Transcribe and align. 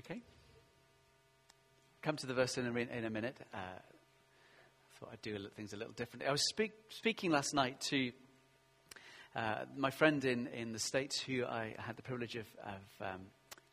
Okay? 0.00 0.22
Come 2.00 2.16
to 2.16 2.26
the 2.26 2.32
verse 2.32 2.56
in 2.56 2.66
a, 2.66 2.70
in 2.70 3.04
a 3.04 3.10
minute. 3.10 3.36
Uh, 3.52 3.58
I 3.58 4.98
thought 4.98 5.10
I'd 5.12 5.20
do 5.20 5.36
things 5.54 5.74
a 5.74 5.76
little 5.76 5.92
differently. 5.92 6.26
I 6.26 6.32
was 6.32 6.48
speak, 6.48 6.72
speaking 6.88 7.30
last 7.30 7.52
night 7.52 7.82
to 7.90 8.10
uh, 9.36 9.64
my 9.76 9.90
friend 9.90 10.24
in, 10.24 10.46
in 10.46 10.72
the 10.72 10.78
States 10.78 11.20
who 11.20 11.44
I 11.44 11.74
had 11.76 11.96
the 11.96 12.02
privilege 12.02 12.36
of, 12.36 12.46
of 12.64 13.06
um, 13.06 13.20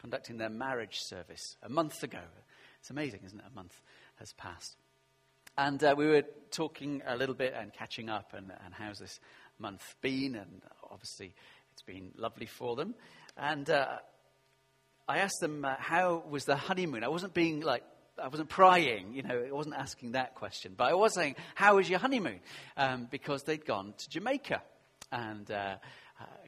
conducting 0.02 0.36
their 0.36 0.50
marriage 0.50 0.98
service 1.00 1.56
a 1.64 1.70
month 1.70 2.04
ago. 2.04 2.20
It's 2.82 2.90
amazing, 2.90 3.22
isn't 3.26 3.40
it? 3.40 3.46
A 3.50 3.56
month 3.56 3.80
has 4.16 4.34
passed. 4.34 4.76
And 5.58 5.82
uh, 5.82 5.96
we 5.98 6.08
were 6.08 6.24
talking 6.52 7.04
a 7.08 7.16
little 7.16 7.36
bit 7.36 7.54
and 7.58 7.72
catching 7.72 8.10
up, 8.10 8.34
and, 8.34 8.52
and 8.66 8.74
how's 8.74 9.00
this 9.00 9.22
month 9.60 9.96
been? 10.02 10.36
And 10.36 10.62
obviously, 10.92 11.34
it's 11.72 11.84
been 11.84 12.12
lovely 12.18 12.48
for 12.48 12.76
them. 12.76 12.96
And 13.38 13.70
uh, 13.70 14.00
I 15.08 15.20
asked 15.20 15.40
them, 15.40 15.64
uh, 15.64 15.76
how 15.78 16.24
was 16.30 16.46
the 16.46 16.56
honeymoon? 16.56 17.04
I 17.04 17.08
wasn't 17.08 17.34
being 17.34 17.62
like, 17.62 17.84
I 18.22 18.28
wasn't 18.28 18.50
prying, 18.50 19.14
you 19.14 19.24
know, 19.24 19.46
I 19.48 19.52
wasn't 19.52 19.76
asking 19.76 20.14
that 20.14 20.36
question. 20.36 20.74
But 20.76 20.90
I 20.90 20.94
was 20.96 21.14
saying, 21.14 21.36
how 21.56 21.76
was 21.76 21.90
your 21.90 22.00
honeymoon? 22.00 22.40
Um, 22.76 23.08
because 23.10 23.44
they'd 23.44 23.66
gone 23.66 23.94
to 23.98 24.10
Jamaica. 24.10 24.62
And 25.12 25.50
uh, 25.50 25.76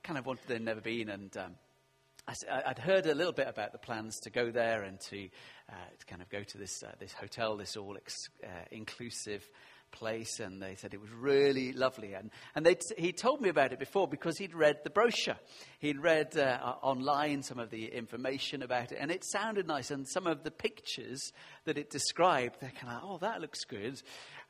kind 0.04 0.18
of 0.18 0.26
wanted, 0.26 0.48
they'd 0.48 0.62
never 0.62 0.82
been. 0.82 1.10
And 1.10 1.36
um, 1.38 1.56
I, 2.28 2.34
would 2.68 2.80
heard 2.80 3.06
a 3.06 3.16
little 3.16 3.34
bit 3.34 3.48
about 3.48 3.72
the 3.72 3.78
plans 3.78 4.20
to 4.22 4.30
go 4.30 4.52
there 4.52 4.84
and 4.84 5.00
to, 5.02 5.30
uh, 5.70 5.76
to 5.98 6.06
kind 6.06 6.22
of 6.22 6.30
go 6.30 6.44
to 6.44 6.58
this, 6.58 6.84
uh, 6.84 6.92
this 7.00 7.14
hotel, 7.14 7.58
this 7.58 7.78
all 7.78 7.96
ex- 7.96 8.30
uh, 8.44 8.66
inclusive 8.72 9.48
place, 9.92 10.40
and 10.40 10.62
they 10.62 10.76
said 10.76 10.94
it 10.94 11.02
was 11.02 11.12
really 11.12 11.72
lovely. 11.72 12.14
And, 12.14 12.32
and 12.56 12.68
he 12.98 13.12
told 13.12 13.42
me 13.42 13.50
about 13.50 13.74
it 13.74 13.80
before 13.80 14.08
because 14.08 14.38
he'd 14.38 14.54
read 14.54 14.80
the 14.84 14.90
brochure. 14.90 15.38
He'd 15.80 16.00
read 16.00 16.38
uh, 16.38 16.76
online 16.82 17.44
some 17.44 17.60
of 17.60 17.70
the 17.70 17.86
information 17.86 18.62
about 18.62 18.92
it, 18.92 18.98
and 19.00 19.12
it 19.12 19.24
sounded 19.26 19.68
nice. 19.68 19.92
And 19.92 20.08
some 20.08 20.28
of 20.28 20.44
the 20.44 20.52
pictures 20.52 21.32
that 21.66 21.78
it 21.78 21.90
described, 21.90 22.58
they're 22.62 22.72
kind 22.72 22.94
of, 22.96 23.02
oh, 23.04 23.18
that 23.20 23.42
looks 23.42 23.64
good. 23.66 24.02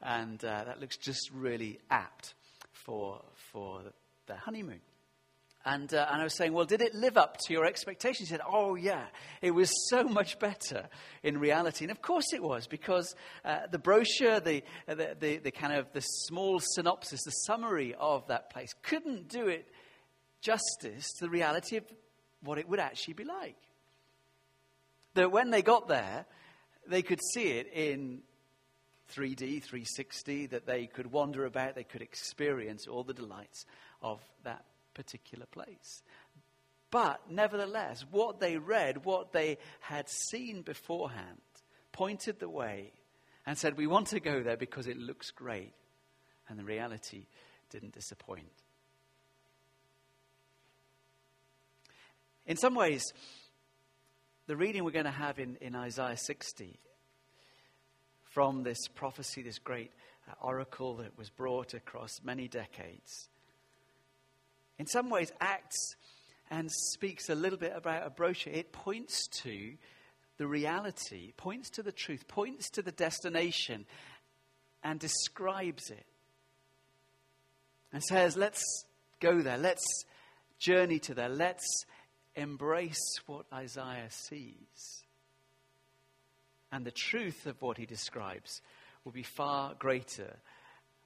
And 0.02 0.44
uh, 0.44 0.64
that 0.66 0.80
looks 0.80 0.98
just 0.98 1.30
really 1.32 1.80
apt 1.90 2.34
for, 2.72 3.22
for 3.52 3.82
the 4.28 4.36
honeymoon. 4.36 4.82
And, 5.70 5.94
uh, 5.94 6.08
and 6.12 6.20
I 6.20 6.24
was 6.24 6.36
saying, 6.36 6.54
well, 6.54 6.66
did 6.66 6.82
it 6.82 6.96
live 6.96 7.16
up 7.16 7.38
to 7.46 7.54
your 7.54 7.64
expectations? 7.64 8.28
He 8.28 8.34
said, 8.34 8.42
oh, 8.48 8.74
yeah, 8.74 9.06
it 9.40 9.52
was 9.52 9.72
so 9.92 10.04
much 10.20 10.40
better 10.40 10.90
in 11.22 11.38
reality. 11.38 11.86
And 11.86 11.92
of 11.92 12.02
course 12.02 12.34
it 12.34 12.42
was, 12.42 12.66
because 12.66 13.16
uh, 13.46 13.68
the 13.70 13.78
brochure, 13.78 14.40
the, 14.40 14.64
the, 14.88 15.16
the, 15.20 15.38
the, 15.38 15.52
kind 15.52 15.74
of 15.74 15.86
the 15.94 16.02
small 16.02 16.60
synopsis, 16.60 17.22
the 17.24 17.32
summary 17.32 17.94
of 18.00 18.26
that 18.30 18.50
place 18.50 18.74
couldn't 18.82 19.30
do 19.30 19.48
it 19.48 19.68
justice 20.42 21.06
to 21.20 21.26
the 21.26 21.30
reality 21.30 21.78
of 21.78 21.84
what 22.42 22.58
it 22.58 22.68
would 22.68 22.80
actually 22.80 23.14
be 23.14 23.26
like. 23.26 23.58
That 25.14 25.32
when 25.32 25.52
they 25.52 25.62
got 25.62 25.88
there, 25.88 26.26
they 26.88 27.04
could 27.04 27.20
see 27.36 27.50
it 27.50 27.72
in 27.72 28.22
3D, 29.14 29.62
360, 29.62 30.48
that 30.48 30.66
they 30.66 30.88
could 30.88 31.12
wander 31.12 31.46
about, 31.46 31.76
they 31.76 31.84
could 31.84 32.02
experience 32.02 32.88
all 32.88 33.04
the 33.04 33.14
delights 33.14 33.66
of 34.02 34.20
that 34.44 34.66
particular 35.00 35.46
place. 35.46 36.04
But 36.92 37.22
nevertheless, 37.32 38.04
what 38.12 38.42
they 38.42 38.58
read, 38.58 39.06
what 39.06 39.32
they 39.32 39.58
had 39.80 40.10
seen 40.10 40.62
beforehand, 40.62 41.40
pointed 41.94 42.40
the 42.40 42.50
way 42.50 42.92
and 43.46 43.58
said, 43.58 43.78
We 43.78 43.88
want 43.88 44.08
to 44.08 44.20
go 44.20 44.44
there 44.44 44.58
because 44.58 44.88
it 44.88 44.98
looks 44.98 45.32
great. 45.32 45.72
And 46.50 46.60
the 46.60 46.66
reality 46.66 47.28
didn't 47.70 47.94
disappoint. 47.94 48.52
In 52.46 52.58
some 52.58 52.76
ways, 52.76 53.04
the 54.48 54.58
reading 54.58 54.84
we're 54.84 54.92
going 54.92 55.06
to 55.06 55.12
have 55.12 55.40
in, 55.40 55.56
in 55.62 55.76
Isaiah 55.76 56.18
60 56.18 56.78
from 58.24 58.64
this 58.64 58.88
prophecy, 58.96 59.44
this 59.44 59.60
great 59.60 59.92
uh, 60.28 60.34
oracle 60.42 60.98
that 60.98 61.18
was 61.18 61.30
brought 61.30 61.74
across 61.74 62.20
many 62.22 62.50
decades, 62.50 63.29
in 64.80 64.88
some 64.88 65.10
ways 65.10 65.32
acts 65.40 65.96
and 66.50 66.72
speaks 66.72 67.30
a 67.30 67.36
little 67.36 67.60
bit 67.60 67.74
about 67.76 68.08
a 68.08 68.10
brochure. 68.10 68.54
It 68.54 68.72
points 68.72 69.28
to 69.44 69.74
the 70.38 70.48
reality, 70.48 71.34
points 71.38 71.70
to 71.72 71.84
the 71.84 71.92
truth, 71.92 72.28
points 72.28 72.70
to 72.72 72.82
the 72.82 72.94
destination, 72.94 73.86
and 74.82 75.00
describes 75.00 75.92
it. 75.92 76.06
And 77.92 78.02
says, 78.04 78.38
let's 78.38 78.64
go 79.20 79.42
there, 79.42 79.58
let's 79.58 79.86
journey 80.58 81.00
to 81.00 81.14
there, 81.14 81.30
let's 81.30 81.86
embrace 82.36 83.20
what 83.26 83.46
Isaiah 83.54 84.10
sees. 84.10 85.04
And 86.72 86.86
the 86.86 86.92
truth 86.92 87.46
of 87.48 87.62
what 87.62 87.78
he 87.78 87.86
describes 87.86 88.62
will 89.04 89.12
be 89.12 89.24
far 89.24 89.74
greater 89.78 90.38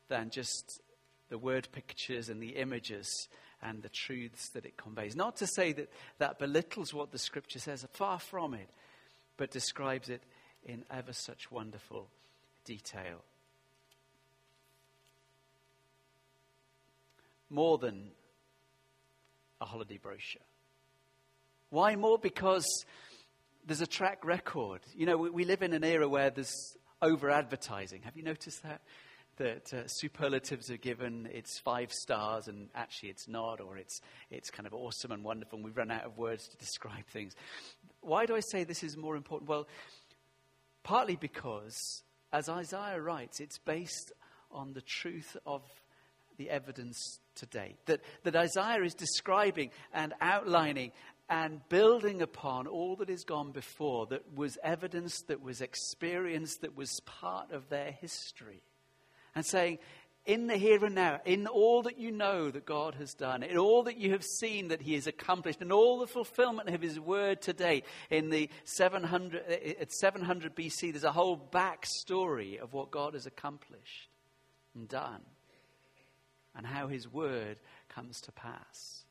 than 0.10 0.30
just 0.30 0.82
the 1.30 1.38
word 1.38 1.70
pictures 1.72 2.30
and 2.30 2.42
the 2.44 2.58
images 2.58 3.28
and 3.64 3.82
the 3.82 3.90
truths 3.90 4.50
that 4.50 4.66
it 4.66 4.78
conveys. 4.78 5.16
Not 5.16 5.38
to 5.38 5.48
say 5.48 5.72
that 5.74 5.90
that 6.20 6.38
belittles 6.40 6.94
what 6.94 7.12
the 7.12 7.18
scripture 7.18 7.60
says, 7.60 7.86
far 7.94 8.20
from 8.20 8.54
it, 8.54 8.70
but 9.38 9.52
describes 9.52 10.10
it 10.10 10.22
in 10.66 10.84
ever 10.92 11.14
such 11.14 11.52
wonderful 11.52 12.10
detail. 12.66 13.24
More 17.50 17.78
than 17.78 18.12
a 19.62 19.66
holiday 19.66 19.98
brochure. 19.98 20.42
Why 21.70 21.96
more? 21.96 22.18
Because 22.18 22.66
there's 23.66 23.82
a 23.82 23.88
track 23.88 24.26
record. 24.26 24.82
You 24.96 25.06
know, 25.06 25.18
we, 25.18 25.30
we 25.30 25.46
live 25.46 25.64
in 25.64 25.74
an 25.74 25.84
era 25.84 26.08
where 26.08 26.30
there's 26.30 26.78
over 27.02 27.30
advertising. 27.30 28.02
Have 28.04 28.16
you 28.18 28.24
noticed 28.24 28.64
that? 28.64 28.82
That 29.38 29.74
uh, 29.74 29.88
superlatives 29.88 30.70
are 30.70 30.78
given, 30.78 31.28
it's 31.32 31.60
five 31.60 31.92
stars, 31.92 32.48
and 32.48 32.70
actually 32.76 33.10
it's 33.10 33.28
not, 33.28 33.60
or 33.60 33.78
it's, 33.78 34.02
it's 34.30 34.50
kind 34.50 34.68
of 34.68 34.74
awesome 34.74 35.12
and 35.12 35.24
wonderful, 35.24 35.58
and 35.58 35.66
we've 35.66 35.78
run 35.78 35.92
out 35.92 36.06
of 36.06 36.18
words 36.18 36.48
to 36.48 36.58
describe 36.66 37.06
things. 37.08 37.34
Why 38.02 38.26
do 38.26 38.36
I 38.36 38.42
say 38.52 38.64
this 38.64 38.84
is 38.84 38.98
more 38.98 39.16
important? 39.16 39.50
Well, 39.50 39.68
partly 40.84 41.16
because, 41.16 42.04
as 42.32 42.50
Isaiah 42.50 43.02
writes, 43.02 43.40
it's 43.40 43.58
based 43.58 44.12
on 44.52 44.74
the 44.74 44.82
truth 44.82 45.36
of 45.46 45.64
the 46.38 46.50
evidence 46.50 47.20
to 47.36 47.46
date. 47.46 47.78
That, 47.86 48.02
that 48.24 48.36
Isaiah 48.36 48.84
is 48.84 48.94
describing 48.94 49.72
and 49.94 50.14
outlining 50.22 50.92
and 51.30 51.62
building 51.70 52.22
upon 52.22 52.68
all 52.68 52.96
that 52.98 53.10
has 53.10 53.24
gone 53.24 53.52
before, 53.52 54.08
that 54.08 54.34
was 54.36 54.58
evidence, 54.64 55.22
that 55.28 55.42
was 55.42 55.62
experience, 55.62 56.58
that 56.58 56.76
was 56.76 56.92
part 57.06 57.52
of 57.52 57.70
their 57.70 57.92
history 57.92 58.62
and 59.36 59.46
saying, 59.46 59.80
in 60.26 60.48
the 60.48 60.56
here 60.56 60.84
and 60.86 60.96
now, 60.96 61.20
in 61.26 61.48
all 61.48 61.82
that 61.84 62.00
you 62.00 62.10
know 62.10 62.50
that 62.50 62.66
God 62.66 62.96
has 62.96 63.14
done, 63.14 63.44
in 63.44 63.58
all 63.58 63.84
that 63.84 63.98
you 63.98 64.12
have 64.12 64.24
seen 64.24 64.70
that 64.70 64.82
He 64.82 64.94
has 64.94 65.06
accomplished, 65.06 65.62
in 65.62 65.72
all 65.72 66.00
the 66.00 66.08
fulfillment 66.08 66.70
of 66.70 66.82
His 66.82 66.98
word 66.98 67.42
to 67.42 67.54
date, 67.54 67.84
in 68.10 68.30
the 68.30 68.50
700, 68.64 69.44
eh, 69.48 69.74
at 69.82 69.92
700 69.92 70.56
BC, 70.56 70.92
there's 70.92 71.04
a 71.04 71.12
whole 71.12 71.38
backstory 71.52 72.58
of 72.58 72.72
what 72.72 72.90
God 72.90 73.16
has 73.16 73.26
accomplished 73.26 74.10
and 74.74 74.88
done, 74.88 75.22
and 76.56 76.66
how 76.66 76.88
His 76.88 77.12
word 77.12 77.58
comes 77.90 78.22
to 78.22 78.32
pass. 78.32 79.04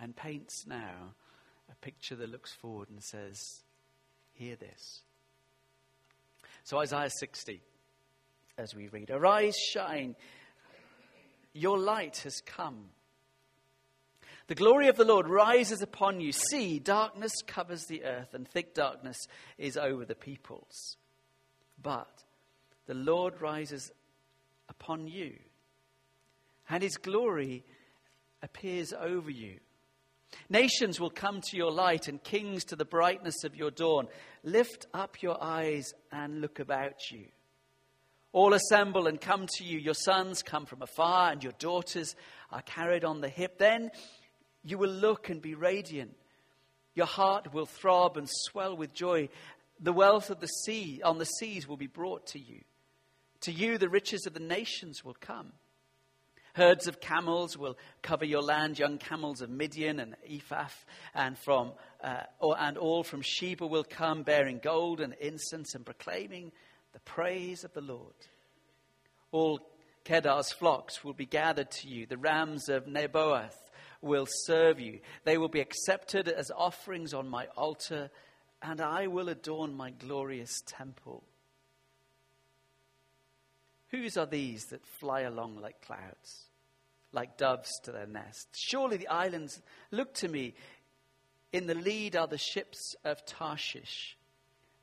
And 0.00 0.16
paints 0.16 0.66
now 0.66 1.14
a 1.70 1.74
picture 1.84 2.16
that 2.16 2.30
looks 2.30 2.52
forward 2.52 2.88
and 2.88 3.02
says, 3.02 3.62
Hear 4.32 4.56
this. 4.56 5.02
So, 6.64 6.78
Isaiah 6.78 7.10
60 7.10 7.60
as 8.58 8.74
we 8.74 8.88
read. 8.88 9.10
Arise, 9.10 9.56
shine, 9.56 10.16
your 11.52 11.78
light 11.78 12.18
has 12.18 12.40
come. 12.40 12.86
The 14.46 14.54
glory 14.54 14.88
of 14.88 14.96
the 14.96 15.04
Lord 15.04 15.28
rises 15.28 15.82
upon 15.82 16.20
you. 16.20 16.32
See, 16.32 16.78
darkness 16.78 17.32
covers 17.46 17.84
the 17.86 18.04
earth, 18.04 18.32
and 18.32 18.48
thick 18.48 18.74
darkness 18.74 19.16
is 19.58 19.76
over 19.76 20.04
the 20.04 20.14
peoples. 20.14 20.96
But 21.82 22.24
the 22.86 22.94
Lord 22.94 23.40
rises 23.40 23.90
upon 24.68 25.08
you, 25.08 25.34
and 26.68 26.82
his 26.82 26.96
glory 26.96 27.64
appears 28.42 28.92
over 28.92 29.30
you. 29.30 29.58
Nations 30.48 31.00
will 31.00 31.10
come 31.10 31.40
to 31.40 31.56
your 31.56 31.72
light, 31.72 32.08
and 32.08 32.22
kings 32.22 32.64
to 32.66 32.76
the 32.76 32.84
brightness 32.84 33.44
of 33.44 33.56
your 33.56 33.70
dawn. 33.70 34.06
Lift 34.44 34.86
up 34.94 35.22
your 35.22 35.42
eyes 35.42 35.92
and 36.12 36.40
look 36.40 36.58
about 36.58 37.10
you 37.10 37.26
all 38.32 38.54
assemble 38.54 39.06
and 39.06 39.20
come 39.20 39.46
to 39.56 39.64
you. 39.64 39.78
Your 39.78 39.94
sons 39.94 40.42
come 40.42 40.66
from 40.66 40.82
afar, 40.82 41.30
and 41.30 41.42
your 41.42 41.54
daughters 41.58 42.14
are 42.50 42.62
carried 42.62 43.04
on 43.04 43.20
the 43.20 43.28
hip. 43.28 43.58
Then 43.58 43.90
you 44.62 44.78
will 44.78 44.90
look 44.90 45.28
and 45.28 45.40
be 45.40 45.54
radiant. 45.54 46.14
Your 46.94 47.06
heart 47.06 47.52
will 47.52 47.66
throb 47.66 48.16
and 48.16 48.28
swell 48.28 48.76
with 48.76 48.92
joy. 48.92 49.28
The 49.80 49.92
wealth 49.92 50.30
of 50.30 50.40
the 50.40 50.46
sea 50.46 51.00
on 51.04 51.18
the 51.18 51.26
seas 51.26 51.68
will 51.68 51.76
be 51.76 51.86
brought 51.86 52.26
to 52.28 52.38
you. 52.38 52.62
To 53.42 53.52
you, 53.52 53.78
the 53.78 53.88
riches 53.88 54.26
of 54.26 54.34
the 54.34 54.40
nations 54.40 55.04
will 55.04 55.16
come. 55.20 55.52
Herds 56.54 56.86
of 56.86 57.00
camels 57.00 57.58
will 57.58 57.76
cover 58.00 58.24
your 58.24 58.40
land, 58.40 58.78
young 58.78 58.96
camels 58.96 59.42
of 59.42 59.50
Midian 59.50 60.00
and 60.00 60.16
Ephah, 60.26 60.68
and, 61.14 61.38
from, 61.38 61.72
uh, 62.02 62.22
or, 62.40 62.58
and 62.58 62.78
all 62.78 63.02
from 63.02 63.20
Sheba 63.20 63.66
will 63.66 63.84
come, 63.84 64.22
bearing 64.22 64.58
gold 64.62 65.02
and 65.02 65.12
incense 65.20 65.74
and 65.74 65.84
proclaiming 65.84 66.52
the 66.96 67.00
praise 67.00 67.62
of 67.62 67.74
the 67.74 67.82
Lord. 67.82 68.14
All 69.30 69.60
Kedar's 70.06 70.50
flocks 70.50 71.04
will 71.04 71.12
be 71.12 71.26
gathered 71.26 71.70
to 71.72 71.88
you. 71.88 72.06
The 72.06 72.16
rams 72.16 72.70
of 72.70 72.86
Nebaioth 72.86 73.58
will 74.00 74.26
serve 74.26 74.80
you. 74.80 75.00
They 75.24 75.36
will 75.36 75.50
be 75.50 75.60
accepted 75.60 76.26
as 76.26 76.50
offerings 76.56 77.12
on 77.12 77.28
my 77.28 77.48
altar, 77.54 78.08
and 78.62 78.80
I 78.80 79.08
will 79.08 79.28
adorn 79.28 79.76
my 79.76 79.90
glorious 79.90 80.62
temple. 80.64 81.22
Whose 83.90 84.16
are 84.16 84.24
these 84.24 84.64
that 84.70 84.86
fly 84.86 85.20
along 85.20 85.56
like 85.60 85.82
clouds, 85.82 86.46
like 87.12 87.36
doves 87.36 87.78
to 87.82 87.92
their 87.92 88.06
nest? 88.06 88.48
Surely 88.54 88.96
the 88.96 89.08
islands 89.08 89.60
look 89.90 90.14
to 90.14 90.28
me. 90.28 90.54
In 91.52 91.66
the 91.66 91.74
lead 91.74 92.16
are 92.16 92.26
the 92.26 92.38
ships 92.38 92.96
of 93.04 93.26
Tarshish, 93.26 94.16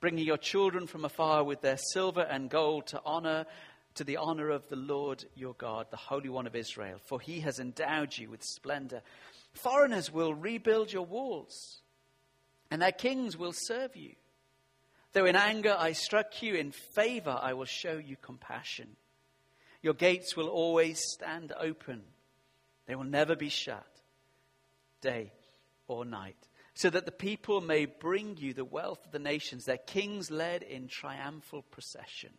bringing 0.03 0.25
your 0.25 0.35
children 0.35 0.85
from 0.85 1.05
afar 1.05 1.45
with 1.45 1.61
their 1.61 1.77
silver 1.77 2.23
and 2.23 2.49
gold 2.49 2.85
to 2.85 3.01
honor 3.05 3.45
to 3.95 4.03
the 4.03 4.17
honor 4.17 4.49
of 4.49 4.67
the 4.67 4.75
Lord 4.75 5.23
your 5.33 5.53
God, 5.53 5.87
the 5.91 5.95
Holy 5.95 6.27
One 6.27 6.45
of 6.45 6.57
Israel, 6.57 6.99
for 7.05 7.21
he 7.21 7.39
has 7.39 7.57
endowed 7.57 8.17
you 8.17 8.29
with 8.29 8.43
splendor. 8.43 9.01
Foreigners 9.53 10.11
will 10.11 10.33
rebuild 10.33 10.91
your 10.91 11.05
walls, 11.05 11.79
and 12.69 12.81
their 12.81 12.91
kings 12.91 13.37
will 13.37 13.53
serve 13.55 13.95
you. 13.95 14.11
Though 15.13 15.23
in 15.23 15.37
anger 15.37 15.73
I 15.79 15.93
struck 15.93 16.43
you, 16.43 16.55
in 16.55 16.73
favor 16.73 17.39
I 17.41 17.53
will 17.53 17.63
show 17.63 17.95
you 17.97 18.17
compassion. 18.21 18.97
Your 19.81 19.93
gates 19.93 20.35
will 20.35 20.49
always 20.49 21.01
stand 21.13 21.53
open, 21.57 22.03
they 22.87 22.95
will 22.95 23.05
never 23.05 23.37
be 23.37 23.47
shut, 23.47 23.87
day 24.99 25.31
or 25.87 26.03
night, 26.03 26.45
so 26.73 26.89
that 26.89 27.05
the 27.05 27.11
people 27.11 27.61
may 27.61 27.85
bring 27.85 28.37
you 28.37 28.53
the 28.53 28.65
wealth 28.65 29.05
of 29.05 29.11
the 29.11 29.19
nations, 29.19 29.65
their 29.65 29.77
kings 29.77 30.31
led 30.31 30.63
in 30.63 30.87
triumphal 30.87 31.61
procession. 31.61 32.31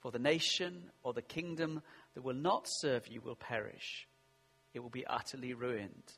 For 0.00 0.10
the 0.10 0.18
nation 0.18 0.90
or 1.02 1.12
the 1.12 1.22
kingdom 1.22 1.82
that 2.14 2.22
will 2.22 2.34
not 2.34 2.66
serve 2.66 3.08
you 3.08 3.20
will 3.20 3.34
perish, 3.34 4.06
it 4.72 4.80
will 4.80 4.90
be 4.90 5.06
utterly 5.06 5.52
ruined. 5.52 6.12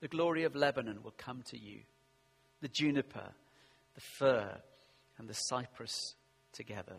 The 0.00 0.08
glory 0.08 0.44
of 0.44 0.54
Lebanon 0.54 1.02
will 1.02 1.14
come 1.16 1.42
to 1.48 1.58
you, 1.58 1.80
the 2.62 2.68
juniper, 2.68 3.34
the 3.94 4.00
fir, 4.00 4.60
and 5.18 5.28
the 5.28 5.34
cypress 5.34 6.14
together, 6.52 6.96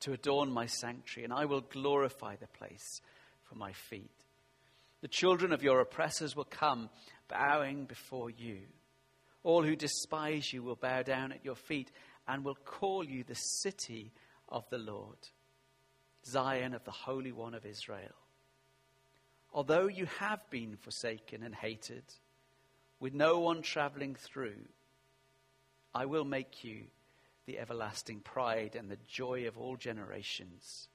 to 0.00 0.12
adorn 0.12 0.52
my 0.52 0.66
sanctuary, 0.66 1.24
and 1.24 1.32
I 1.32 1.46
will 1.46 1.62
glorify 1.62 2.36
the 2.36 2.46
place 2.46 3.00
for 3.44 3.56
my 3.56 3.72
feet. 3.72 4.25
The 5.06 5.10
children 5.10 5.52
of 5.52 5.62
your 5.62 5.78
oppressors 5.78 6.34
will 6.34 6.46
come, 6.50 6.90
bowing 7.28 7.84
before 7.84 8.28
you. 8.28 8.62
All 9.44 9.62
who 9.62 9.76
despise 9.76 10.52
you 10.52 10.64
will 10.64 10.74
bow 10.74 11.02
down 11.02 11.30
at 11.30 11.44
your 11.44 11.54
feet 11.54 11.92
and 12.26 12.44
will 12.44 12.56
call 12.56 13.04
you 13.04 13.22
the 13.22 13.36
city 13.36 14.10
of 14.48 14.68
the 14.68 14.78
Lord, 14.78 15.18
Zion 16.24 16.74
of 16.74 16.82
the 16.82 16.90
Holy 16.90 17.30
One 17.30 17.54
of 17.54 17.64
Israel. 17.64 18.16
Although 19.54 19.86
you 19.86 20.06
have 20.18 20.40
been 20.50 20.76
forsaken 20.76 21.44
and 21.44 21.54
hated, 21.54 22.02
with 22.98 23.14
no 23.14 23.38
one 23.38 23.62
traveling 23.62 24.16
through, 24.16 24.66
I 25.94 26.06
will 26.06 26.24
make 26.24 26.64
you 26.64 26.86
the 27.44 27.60
everlasting 27.60 28.22
pride 28.22 28.74
and 28.74 28.90
the 28.90 28.98
joy 29.06 29.46
of 29.46 29.56
all 29.56 29.76
generations. 29.76 30.88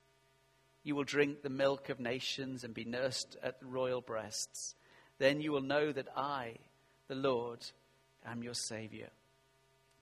You 0.84 0.96
will 0.96 1.04
drink 1.04 1.42
the 1.42 1.50
milk 1.50 1.90
of 1.90 2.00
nations 2.00 2.64
and 2.64 2.74
be 2.74 2.86
nursed 2.86 3.38
at 3.44 3.60
the 3.60 3.68
royal 3.68 4.02
breasts. 4.02 4.76
Then 5.20 5.42
you 5.42 5.52
will 5.52 5.62
know 5.62 5.92
that 5.92 6.08
I, 6.16 6.56
the 7.08 7.16
Lord, 7.16 7.60
am 8.26 8.42
your 8.44 8.56
Savior, 8.56 9.10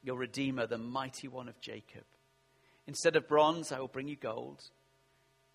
your 0.02 0.16
Redeemer, 0.16 0.68
the 0.68 0.78
mighty 0.78 1.28
one 1.28 1.50
of 1.50 1.60
Jacob. 1.60 2.06
Instead 2.88 3.16
of 3.16 3.28
bronze, 3.28 3.72
I 3.72 3.80
will 3.80 3.90
bring 3.90 4.08
you 4.08 4.16
gold, 4.16 4.62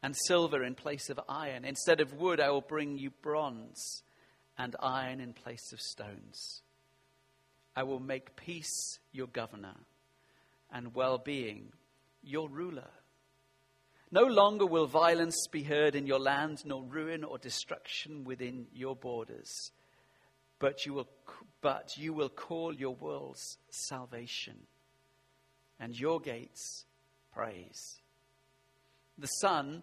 and 0.03 0.15
silver 0.27 0.63
in 0.63 0.75
place 0.75 1.09
of 1.09 1.19
iron. 1.29 1.65
Instead 1.65 2.01
of 2.01 2.13
wood, 2.13 2.39
I 2.39 2.51
will 2.51 2.61
bring 2.61 2.99
you 2.99 3.11
bronze, 3.23 4.03
and 4.59 4.77
iron 4.81 5.21
in 5.21 5.33
place 5.33 5.73
of 5.73 5.81
stones. 5.81 6.61
I 7.75 7.83
will 7.83 8.01
make 8.01 8.37
peace 8.37 8.99
your 9.13 9.27
governor, 9.27 9.77
and 10.71 10.95
well 10.95 11.17
being 11.17 11.73
your 12.23 12.49
ruler. 12.49 12.91
No 14.15 14.27
longer 14.27 14.65
will 14.65 14.87
violence 14.87 15.49
be 15.51 15.65
heard 15.65 15.97
in 15.97 16.07
your 16.07 16.21
land, 16.21 16.63
nor 16.65 16.85
ruin 16.85 17.25
or 17.25 17.37
destruction 17.37 18.23
within 18.23 18.69
your 18.73 18.95
borders. 18.95 19.73
But 20.61 20.87
you 20.87 20.95
will, 20.95 21.09
but 21.61 21.97
you 21.97 22.13
will 22.13 22.29
call 22.29 22.73
your 22.73 22.95
worlds 22.95 23.59
salvation, 23.71 24.69
and 25.81 25.99
your 25.99 26.21
gates 26.21 26.85
praise. 27.33 27.99
The 29.19 29.27
sun 29.27 29.83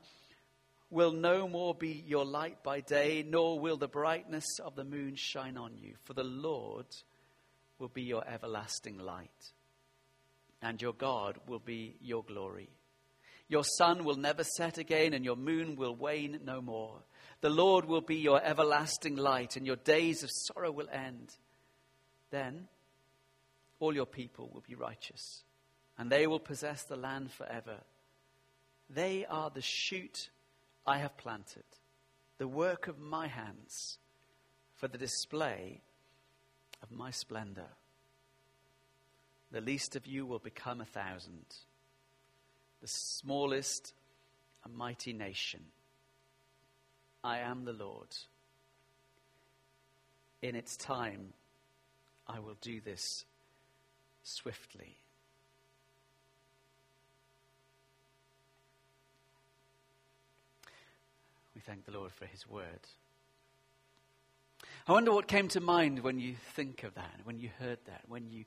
will 0.90 1.12
no 1.12 1.46
more 1.50 1.76
be 1.76 2.02
your 2.08 2.24
light 2.24 2.64
by 2.64 2.80
day, 2.80 3.26
nor 3.28 3.60
will 3.60 3.76
the 3.76 3.90
brightness 3.90 4.48
of 4.64 4.78
the 4.78 4.86
moon 4.86 5.16
shine 5.18 5.58
on 5.58 5.76
you, 5.76 5.96
for 6.06 6.14
the 6.14 6.24
Lord 6.24 6.86
will 7.80 7.90
be 7.90 8.04
your 8.04 8.26
everlasting 8.26 8.98
light, 8.98 9.52
and 10.62 10.82
your 10.82 10.94
God 10.94 11.38
will 11.48 11.60
be 11.60 11.98
your 12.00 12.24
glory. 12.24 12.70
Your 13.52 13.64
sun 13.64 14.04
will 14.04 14.16
never 14.16 14.44
set 14.44 14.80
again, 14.80 15.14
and 15.14 15.24
your 15.24 15.36
moon 15.36 15.76
will 15.76 15.96
wane 15.96 16.40
no 16.44 16.60
more. 16.60 17.04
The 17.42 17.52
Lord 17.52 17.86
will 17.86 18.02
be 18.02 18.16
your 18.16 18.44
everlasting 18.44 19.16
light, 19.16 19.56
and 19.56 19.68
your 19.68 19.76
days 19.76 20.24
of 20.24 20.32
sorrow 20.32 20.72
will 20.72 20.90
end. 20.92 21.36
Then 22.32 22.68
all 23.80 23.94
your 23.94 24.08
people 24.08 24.50
will 24.54 24.64
be 24.68 24.74
righteous 24.74 25.44
and 26.02 26.10
they 26.10 26.26
will 26.26 26.40
possess 26.40 26.84
the 26.84 26.96
land 26.96 27.32
forever. 27.32 27.78
They 28.90 29.24
are 29.26 29.52
the 29.52 29.62
shoot 29.62 30.30
I 30.86 30.98
have 30.98 31.16
planted, 31.16 31.64
the 32.40 32.48
work 32.48 32.88
of 32.88 33.00
my 33.00 33.28
hands, 33.28 34.00
for 34.74 34.88
the 34.88 34.98
display 34.98 35.82
of 36.82 36.92
my 36.92 37.12
splendor. 37.12 37.68
The 39.52 39.62
least 39.62 39.96
of 39.96 40.08
you 40.08 40.26
will 40.26 40.40
become 40.40 40.82
a 40.82 40.86
thousand, 40.86 41.46
the 42.82 42.88
smallest 42.88 43.94
a 44.66 44.70
mighty 44.70 45.14
nation. 45.14 45.62
I 47.24 47.40
am 47.40 47.66
the 47.66 47.74
Lord. 47.74 48.16
In 50.42 50.56
its 50.56 50.76
time, 50.76 51.34
I 52.28 52.40
will 52.40 52.58
do 52.62 52.82
this 52.82 53.26
swiftly. 54.24 54.98
We 61.54 61.62
thank 61.62 61.86
the 61.86 61.92
Lord 61.92 62.12
for 62.12 62.26
his 62.26 62.48
word. 62.48 62.88
I 64.88 64.94
wonder 64.94 65.12
what 65.12 65.28
came 65.28 65.48
to 65.50 65.60
mind 65.60 66.00
when 66.00 66.20
you 66.20 66.36
think 66.56 66.84
of 66.84 66.96
that, 66.96 67.20
when 67.24 67.40
you 67.40 67.50
heard 67.60 67.78
that, 67.86 68.02
when 68.08 68.32
you, 68.32 68.46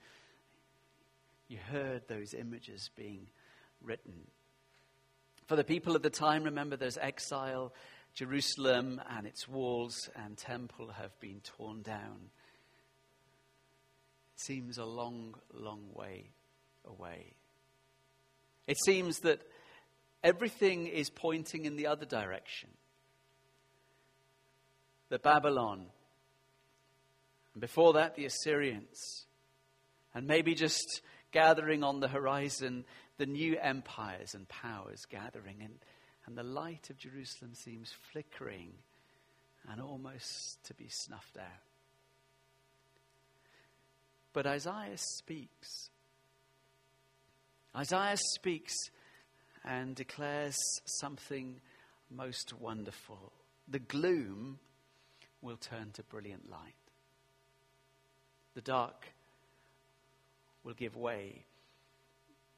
you 1.46 1.58
heard 1.58 2.08
those 2.08 2.34
images 2.34 2.90
being 2.96 3.28
written. 3.84 4.28
For 5.46 5.56
the 5.56 5.64
people 5.64 5.94
of 5.94 6.02
the 6.02 6.10
time, 6.10 6.44
remember 6.44 6.76
there's 6.76 6.98
exile. 6.98 7.72
Jerusalem 8.14 9.00
and 9.10 9.26
its 9.26 9.48
walls 9.48 10.08
and 10.14 10.38
temple 10.38 10.92
have 10.92 11.18
been 11.20 11.40
torn 11.40 11.82
down. 11.82 12.30
It 14.34 14.40
seems 14.40 14.78
a 14.78 14.84
long, 14.84 15.34
long 15.52 15.88
way 15.92 16.30
away. 16.84 17.34
It 18.66 18.78
seems 18.84 19.20
that 19.20 19.42
everything 20.22 20.86
is 20.86 21.10
pointing 21.10 21.64
in 21.64 21.76
the 21.76 21.86
other 21.86 22.06
direction 22.06 22.70
the 25.10 25.18
Babylon. 25.18 25.86
And 27.52 27.60
before 27.60 27.92
that, 27.92 28.16
the 28.16 28.24
Assyrians. 28.24 29.26
And 30.14 30.26
maybe 30.26 30.54
just 30.54 31.02
gathering 31.30 31.84
on 31.84 32.00
the 32.00 32.08
horizon, 32.08 32.84
the 33.16 33.26
new 33.26 33.56
empires 33.58 34.34
and 34.34 34.48
powers 34.48 35.06
gathering. 35.08 35.56
And, 35.60 35.74
and 36.26 36.36
the 36.36 36.42
light 36.42 36.90
of 36.90 36.98
Jerusalem 36.98 37.54
seems 37.54 37.92
flickering 38.12 38.72
and 39.70 39.80
almost 39.80 40.58
to 40.64 40.74
be 40.74 40.88
snuffed 40.88 41.38
out. 41.38 41.62
But 44.32 44.46
Isaiah 44.46 44.96
speaks. 44.96 45.90
Isaiah 47.76 48.18
speaks 48.34 48.74
and 49.64 49.94
declares 49.94 50.56
something 51.00 51.60
most 52.10 52.52
wonderful. 52.60 53.32
The 53.68 53.78
gloom 53.78 54.58
will 55.40 55.56
turn 55.56 55.90
to 55.94 56.02
brilliant 56.02 56.50
light. 56.50 56.74
The 58.54 58.60
dark 58.60 59.06
will 60.62 60.74
give 60.74 60.96
way 60.96 61.44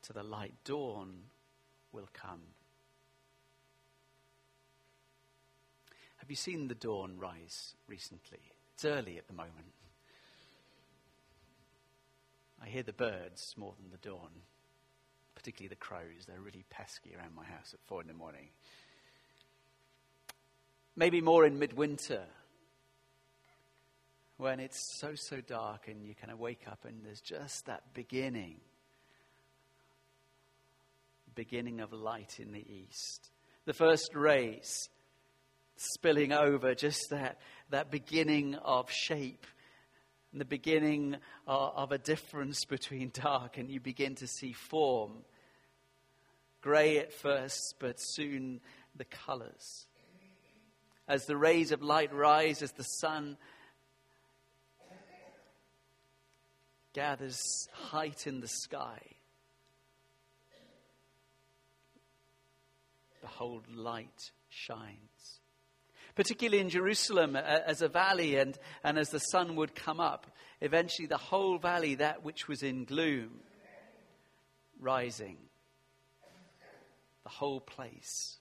to 0.07 0.13
the 0.13 0.23
light. 0.23 0.55
Dawn 0.65 1.15
will 1.93 2.09
come. 2.13 2.43
Have 6.19 6.31
you 6.31 6.37
seen 6.37 6.69
the 6.69 6.75
dawn 6.75 7.19
rise 7.19 7.75
recently? 7.87 8.41
It's 8.75 8.85
early 8.85 9.19
at 9.19 9.27
the 9.27 9.33
moment. 9.33 9.73
I 12.63 12.67
hear 12.69 12.83
the 12.83 12.93
birds 12.93 13.55
more 13.57 13.75
than 13.81 13.91
the 13.91 14.09
dawn, 14.09 14.31
particularly 15.35 15.69
the 15.69 15.77
crows. 15.77 16.25
They're 16.27 16.41
really 16.41 16.65
pesky 16.71 17.15
around 17.15 17.35
my 17.35 17.45
house 17.45 17.75
at 17.75 17.81
four 17.87 18.01
in 18.01 18.09
the 18.09 18.15
morning. 18.15 18.49
Maybe 20.97 21.21
more 21.21 21.45
in 21.45 21.59
midwinter 21.59 22.25
when 24.39 24.61
it's 24.61 24.81
so, 24.99 25.15
so 25.15 25.41
dark 25.41 25.89
and 25.89 26.03
you 26.03 26.15
kind 26.15 26.33
of 26.33 26.39
wake 26.39 26.67
up 26.67 26.85
and 26.87 27.05
there's 27.05 27.21
just 27.21 27.67
that 27.67 27.83
beginning 27.95 28.61
beginning 31.37 31.81
of 31.81 31.93
light 31.93 32.41
in 32.41 32.51
the 32.51 32.67
east. 32.69 33.31
The 33.67 33.73
first 33.73 34.15
rays 34.15 34.89
spilling 35.77 36.33
over, 36.33 36.75
just 36.75 37.11
that, 37.11 37.39
that 37.71 37.91
beginning 37.91 38.57
of 38.57 38.91
shape, 38.91 39.47
and 40.33 40.41
the 40.41 40.47
beginning 40.47 41.17
of, 41.47 41.73
of 41.77 41.93
a 41.93 41.99
difference 41.99 42.65
between 42.65 43.13
dark, 43.15 43.59
and 43.59 43.71
you 43.71 43.79
begin 43.79 44.17
to 44.17 44.27
see 44.27 44.53
form. 44.53 45.13
Grey 46.63 46.99
at 46.99 47.13
first, 47.13 47.77
but 47.79 47.97
soon 47.99 48.61
the 48.97 49.05
colors. 49.05 49.87
As 51.07 51.27
the 51.27 51.37
rays 51.37 51.71
of 51.71 51.83
light 51.83 52.13
rise, 52.13 52.63
as 52.63 52.73
the 52.73 52.83
sun 52.83 53.37
gathers 56.93 57.41
height 57.73 58.27
in 58.27 58.41
the 58.41 58.49
sky, 58.49 58.99
behold, 63.27 63.65
light 63.75 64.31
shines. 64.49 65.41
Particularly 66.15 66.61
in 66.61 66.71
Jerusalem, 66.71 67.35
as 67.35 67.83
a 67.83 67.89
valley, 67.89 68.37
and, 68.37 68.57
and 68.85 68.97
as 68.97 69.11
the 69.11 69.19
sun 69.19 69.57
would 69.57 69.75
come 69.75 69.99
up, 69.99 70.27
eventually 70.61 71.09
the 71.09 71.17
whole 71.17 71.59
valley, 71.59 71.97
that 71.97 72.25
which 72.25 72.47
was 72.47 72.63
in 72.63 72.85
gloom, 72.85 73.41
rising. 74.81 75.37
The 77.25 77.31
whole 77.31 77.61
place. 77.61 78.39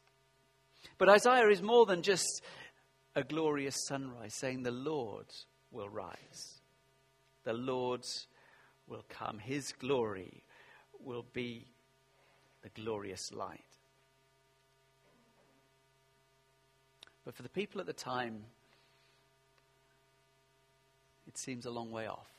But 1.00 1.10
Isaiah 1.10 1.50
is 1.50 1.64
more 1.64 1.88
than 1.88 2.04
just 2.04 2.44
a 3.16 3.24
glorious 3.24 3.76
sunrise, 3.88 4.36
saying, 4.36 4.62
The 4.62 4.72
Lord 4.72 5.26
will 5.72 5.90
rise. 5.90 6.62
The 7.44 7.54
Lord 7.54 8.06
will 8.88 9.04
come. 9.10 9.40
His 9.40 9.74
glory 9.74 10.44
will 11.04 11.26
be 11.34 11.66
the 12.62 12.70
glorious 12.70 13.32
light. 13.34 13.65
But 17.26 17.34
for 17.34 17.42
the 17.42 17.50
people 17.50 17.82
at 17.82 17.88
the 17.88 17.94
time, 17.94 18.44
it 21.28 21.38
seems 21.40 21.66
a 21.66 21.72
long 21.72 21.92
way 21.92 22.06
off. 22.06 22.32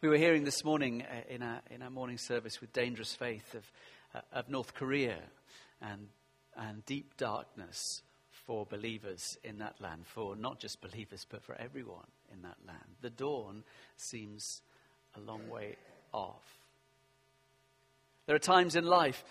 We 0.00 0.08
were 0.08 0.16
hearing 0.16 0.44
this 0.44 0.64
morning 0.64 1.02
uh, 1.02 1.22
in 1.28 1.42
our, 1.42 1.60
in 1.70 1.82
our 1.82 1.90
morning 1.90 2.18
service 2.18 2.60
with 2.60 2.72
Dangerous 2.72 3.14
Faith 3.16 3.54
of, 3.54 3.64
uh, 4.14 4.20
of 4.32 4.48
North 4.48 4.74
Korea 4.74 5.18
and, 5.82 6.06
and 6.56 6.86
deep 6.86 7.16
darkness 7.16 8.02
for 8.30 8.64
believers 8.64 9.36
in 9.42 9.58
that 9.58 9.80
land, 9.80 10.06
for 10.06 10.36
not 10.36 10.60
just 10.60 10.80
believers, 10.80 11.26
but 11.28 11.42
for 11.42 11.56
everyone 11.56 12.06
in 12.32 12.42
that 12.42 12.58
land. 12.64 12.94
The 13.00 13.10
dawn 13.10 13.64
seems 13.96 14.62
a 15.16 15.20
long 15.20 15.48
way 15.48 15.74
off. 16.12 16.58
There 18.26 18.36
are 18.36 18.40
times 18.40 18.76
in 18.76 18.84
life 18.84 19.24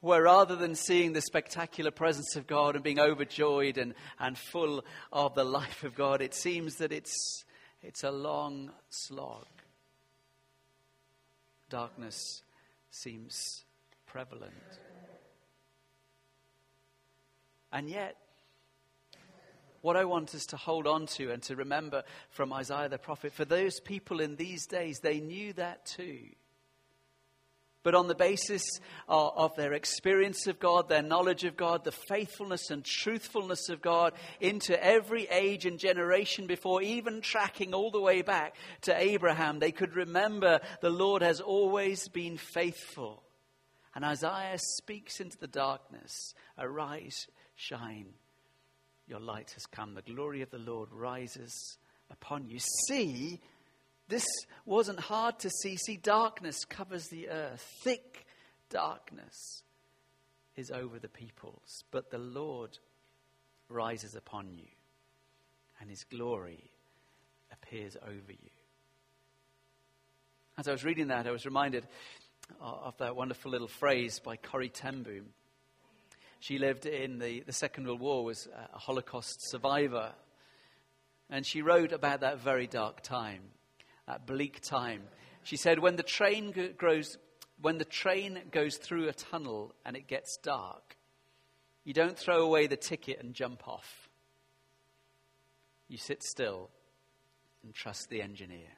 where 0.00 0.22
rather 0.22 0.56
than 0.56 0.74
seeing 0.74 1.12
the 1.12 1.20
spectacular 1.20 1.90
presence 1.90 2.36
of 2.36 2.46
God 2.46 2.74
and 2.74 2.82
being 2.82 2.98
overjoyed 2.98 3.76
and, 3.76 3.94
and 4.18 4.36
full 4.36 4.84
of 5.12 5.34
the 5.34 5.44
life 5.44 5.84
of 5.84 5.94
God, 5.94 6.22
it 6.22 6.34
seems 6.34 6.76
that 6.76 6.92
it's, 6.92 7.44
it's 7.82 8.02
a 8.02 8.10
long 8.10 8.70
slog. 8.88 9.46
Darkness 11.68 12.42
seems 12.90 13.64
prevalent. 14.06 14.52
And 17.72 17.88
yet, 17.88 18.16
what 19.82 19.96
I 19.96 20.04
want 20.04 20.34
us 20.34 20.46
to 20.46 20.56
hold 20.56 20.86
on 20.86 21.06
to 21.06 21.30
and 21.30 21.42
to 21.44 21.56
remember 21.56 22.02
from 22.30 22.52
Isaiah 22.52 22.88
the 22.88 22.98
prophet, 22.98 23.32
for 23.32 23.44
those 23.44 23.80
people 23.80 24.20
in 24.20 24.36
these 24.36 24.66
days, 24.66 25.00
they 25.00 25.20
knew 25.20 25.52
that 25.54 25.86
too. 25.86 26.20
But 27.82 27.94
on 27.94 28.08
the 28.08 28.14
basis 28.14 28.62
of, 29.08 29.32
of, 29.36 29.56
their 29.56 29.72
experience 29.72 30.46
of 30.46 30.58
God, 30.58 30.88
their 30.88 31.02
knowledge 31.02 31.44
of 31.44 31.56
God, 31.56 31.82
the 31.82 31.92
faithfulness 31.92 32.70
and 32.70 32.84
truthfulness 32.84 33.70
of 33.70 33.80
God 33.80 34.12
into 34.38 34.82
every 34.84 35.26
age 35.28 35.64
and 35.64 35.78
generation 35.78 36.46
before, 36.46 36.82
even 36.82 37.22
tracking 37.22 37.72
all 37.72 37.90
the 37.90 38.00
way 38.00 38.20
back 38.20 38.54
to 38.82 38.94
Abraham, 39.00 39.58
they 39.58 39.72
could 39.72 39.96
remember 39.96 40.60
the 40.82 40.90
Lord 40.90 41.22
has 41.22 41.40
always 41.40 42.08
been 42.08 42.36
faithful. 42.36 43.22
And 43.94 44.04
Isaiah 44.04 44.58
speaks 44.58 45.20
into 45.20 45.38
the 45.38 45.48
darkness 45.48 46.34
Arise, 46.58 47.26
shine. 47.56 48.12
Your 49.06 49.20
light 49.20 49.50
has 49.52 49.66
come. 49.66 49.94
The 49.94 50.02
glory 50.02 50.42
of 50.42 50.50
the 50.50 50.58
Lord 50.58 50.90
rises 50.92 51.78
upon 52.10 52.48
you. 52.48 52.58
See, 52.86 53.40
this 54.10 54.26
wasn't 54.66 55.00
hard 55.00 55.38
to 55.38 55.48
see. 55.48 55.76
See, 55.76 55.96
darkness 55.96 56.64
covers 56.64 57.06
the 57.08 57.30
earth, 57.30 57.64
thick 57.82 58.26
darkness 58.68 59.62
is 60.56 60.70
over 60.70 60.98
the 60.98 61.08
peoples, 61.08 61.84
but 61.90 62.10
the 62.10 62.18
Lord 62.18 62.78
rises 63.68 64.14
upon 64.14 64.52
you, 64.52 64.66
and 65.80 65.88
his 65.88 66.04
glory 66.04 66.70
appears 67.52 67.96
over 67.96 68.32
you. 68.32 68.50
As 70.58 70.68
I 70.68 70.72
was 70.72 70.84
reading 70.84 71.08
that, 71.08 71.26
I 71.26 71.30
was 71.30 71.46
reminded 71.46 71.86
of 72.60 72.98
that 72.98 73.16
wonderful 73.16 73.50
little 73.50 73.68
phrase 73.68 74.18
by 74.18 74.36
Corrie 74.36 74.68
ten 74.68 75.02
Boom. 75.02 75.26
She 76.40 76.58
lived 76.58 76.84
in 76.84 77.18
the, 77.18 77.40
the 77.40 77.52
Second 77.52 77.86
World 77.86 78.00
War, 78.00 78.24
was 78.24 78.48
a 78.74 78.78
Holocaust 78.78 79.48
survivor, 79.48 80.12
and 81.30 81.46
she 81.46 81.62
wrote 81.62 81.92
about 81.92 82.20
that 82.20 82.40
very 82.40 82.66
dark 82.66 83.02
time 83.02 83.42
bleak 84.18 84.60
time. 84.60 85.02
She 85.42 85.56
said, 85.56 85.78
when 85.78 85.96
the 85.96 86.02
train 86.02 86.52
grows, 86.76 87.16
when 87.60 87.78
the 87.78 87.84
train 87.84 88.40
goes 88.50 88.76
through 88.76 89.08
a 89.08 89.12
tunnel 89.12 89.74
and 89.84 89.96
it 89.96 90.06
gets 90.06 90.36
dark, 90.42 90.96
you 91.84 91.94
don't 91.94 92.18
throw 92.18 92.42
away 92.42 92.66
the 92.66 92.76
ticket 92.76 93.20
and 93.22 93.34
jump 93.34 93.66
off. 93.66 94.08
You 95.88 95.96
sit 95.96 96.22
still 96.22 96.70
and 97.62 97.74
trust 97.74 98.08
the 98.10 98.22
engineer. 98.22 98.68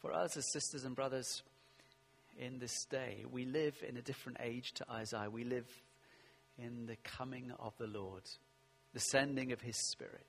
For 0.00 0.12
us 0.12 0.36
as 0.36 0.50
sisters 0.52 0.84
and 0.84 0.96
brothers 0.96 1.42
in 2.38 2.58
this 2.58 2.84
day, 2.86 3.24
we 3.30 3.44
live 3.44 3.76
in 3.86 3.96
a 3.96 4.02
different 4.02 4.38
age 4.40 4.72
to 4.74 4.90
Isaiah. 4.90 5.28
We 5.30 5.44
live 5.44 5.68
in 6.58 6.86
the 6.86 6.96
coming 7.04 7.52
of 7.58 7.74
the 7.78 7.86
Lord 7.86 8.22
the 8.92 9.00
sending 9.00 9.52
of 9.52 9.60
His 9.60 9.76
Spirit. 9.90 10.26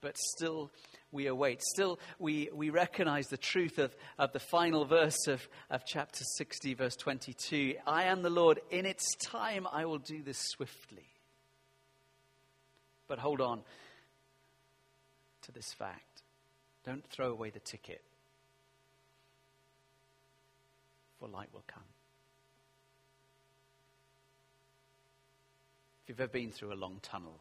But 0.00 0.16
still, 0.16 0.70
we 1.12 1.26
await. 1.26 1.62
Still, 1.62 1.98
we, 2.18 2.48
we 2.54 2.70
recognize 2.70 3.26
the 3.26 3.36
truth 3.36 3.78
of, 3.78 3.94
of 4.18 4.32
the 4.32 4.40
final 4.40 4.84
verse 4.86 5.26
of, 5.26 5.46
of 5.68 5.84
chapter 5.84 6.24
60, 6.24 6.74
verse 6.74 6.96
22. 6.96 7.74
I 7.86 8.04
am 8.04 8.22
the 8.22 8.30
Lord. 8.30 8.60
In 8.70 8.86
its 8.86 9.14
time, 9.16 9.66
I 9.70 9.84
will 9.84 9.98
do 9.98 10.22
this 10.22 10.38
swiftly. 10.38 11.06
But 13.08 13.18
hold 13.18 13.40
on 13.40 13.60
to 15.42 15.52
this 15.52 15.72
fact. 15.74 16.22
Don't 16.84 17.04
throw 17.06 17.30
away 17.30 17.50
the 17.50 17.60
ticket, 17.60 18.02
for 21.18 21.28
light 21.28 21.50
will 21.52 21.64
come. 21.66 21.82
If 26.02 26.08
you've 26.08 26.20
ever 26.20 26.28
been 26.28 26.50
through 26.50 26.72
a 26.72 26.74
long 26.74 27.00
tunnel, 27.02 27.40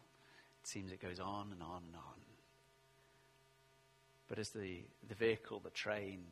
it 0.62 0.68
seems 0.68 0.92
it 0.92 1.02
goes 1.02 1.20
on 1.20 1.52
and 1.52 1.62
on 1.62 1.84
and 1.86 1.96
on. 1.96 2.20
But 4.28 4.40
as 4.40 4.50
the, 4.50 4.84
the 5.08 5.16
vehicle, 5.16 5.60
the 5.60 5.72
train, 5.72 6.26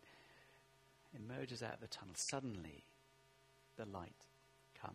emerges 1.15 1.63
out 1.63 1.73
of 1.73 1.79
the 1.79 1.87
tunnel, 1.87 2.13
suddenly 2.29 2.83
the 3.77 3.85
light 3.85 4.11
comes. 4.79 4.93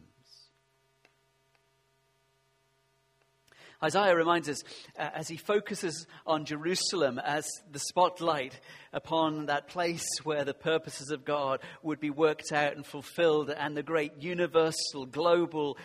Isaiah 3.85 4.15
reminds 4.15 4.49
us 4.49 4.63
uh, 4.97 5.09
as 5.13 5.27
he 5.27 5.37
focuses 5.37 6.07
on 6.25 6.45
Jerusalem 6.45 7.19
as 7.19 7.45
the 7.73 7.81
spotlight 7.81 8.61
upon 8.93 9.47
that 9.47 9.67
place 9.67 10.07
where 10.23 10.45
the 10.45 10.55
purposes 10.55 11.11
of 11.11 11.25
God 11.25 11.59
would 11.83 11.99
be 11.99 12.11
worked 12.11 12.53
out 12.53 12.77
and 12.77 12.87
fulfilled, 12.87 13.51
and 13.51 13.77
the 13.77 13.83
great 13.83 14.23
universal, 14.23 15.07
global 15.11 15.77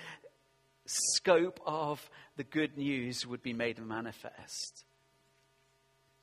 scope 0.88 1.60
of 1.66 2.10
the 2.36 2.44
good 2.44 2.78
news 2.78 3.26
would 3.26 3.42
be 3.42 3.54
made 3.54 3.80
manifest. 3.80 4.86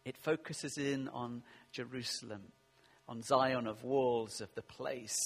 It 0.04 0.16
focuses 0.16 0.76
in 0.76 1.08
on 1.08 1.42
Jerusalem, 1.72 2.42
on 3.08 3.22
Zion 3.22 3.66
of 3.66 3.84
walls, 3.84 4.40
of 4.40 4.54
the 4.54 4.62
place 4.62 5.18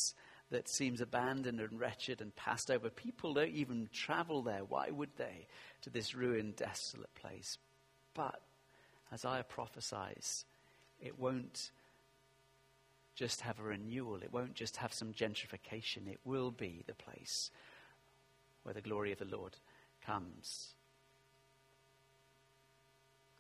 that 0.51 0.69
seems 0.69 1.01
abandoned 1.01 1.61
and 1.61 1.79
wretched 1.79 2.21
and 2.21 2.35
passed 2.35 2.71
over. 2.71 2.89
People 2.89 3.35
don't 3.35 3.55
even 3.55 3.89
travel 3.93 4.43
there. 4.43 4.65
Why 4.67 4.91
would 4.91 5.11
they? 5.17 5.47
To 5.83 5.91
this 5.91 6.15
ruined, 6.15 6.57
desolate 6.57 7.15
place. 7.15 7.59
But 8.15 8.41
Isaiah 9.13 9.45
prophesies, 9.47 10.45
it 11.01 11.19
won't 11.19 11.71
just 13.15 13.41
have 13.43 13.59
a 13.59 13.65
renewal, 13.65 14.23
it 14.23 14.33
won't 14.33 14.55
just 14.55 14.77
have 14.77 14.93
some 14.93 15.13
gentrification. 15.13 16.09
It 16.09 16.21
will 16.25 16.51
be 16.51 16.85
the 16.87 16.95
place 16.95 17.51
where 18.63 18.75
the 18.75 18.81
glory 18.81 19.13
of 19.13 19.19
the 19.19 19.25
Lord 19.25 19.57
comes. 20.05 20.75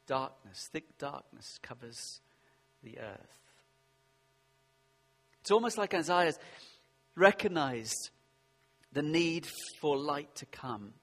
Darkness, 0.07 0.69
thick 0.73 0.97
darkness 0.99 1.59
covers 1.63 2.21
the 2.83 2.99
earth. 2.99 3.39
It's 5.41 5.51
almost 5.51 5.79
like 5.79 5.95
Isaiah's 5.95 6.39
recognized 7.15 8.11
the 8.93 9.03
need 9.03 9.47
for 9.81 9.97
light 9.97 10.35
to 10.37 10.47
come. 10.47 10.95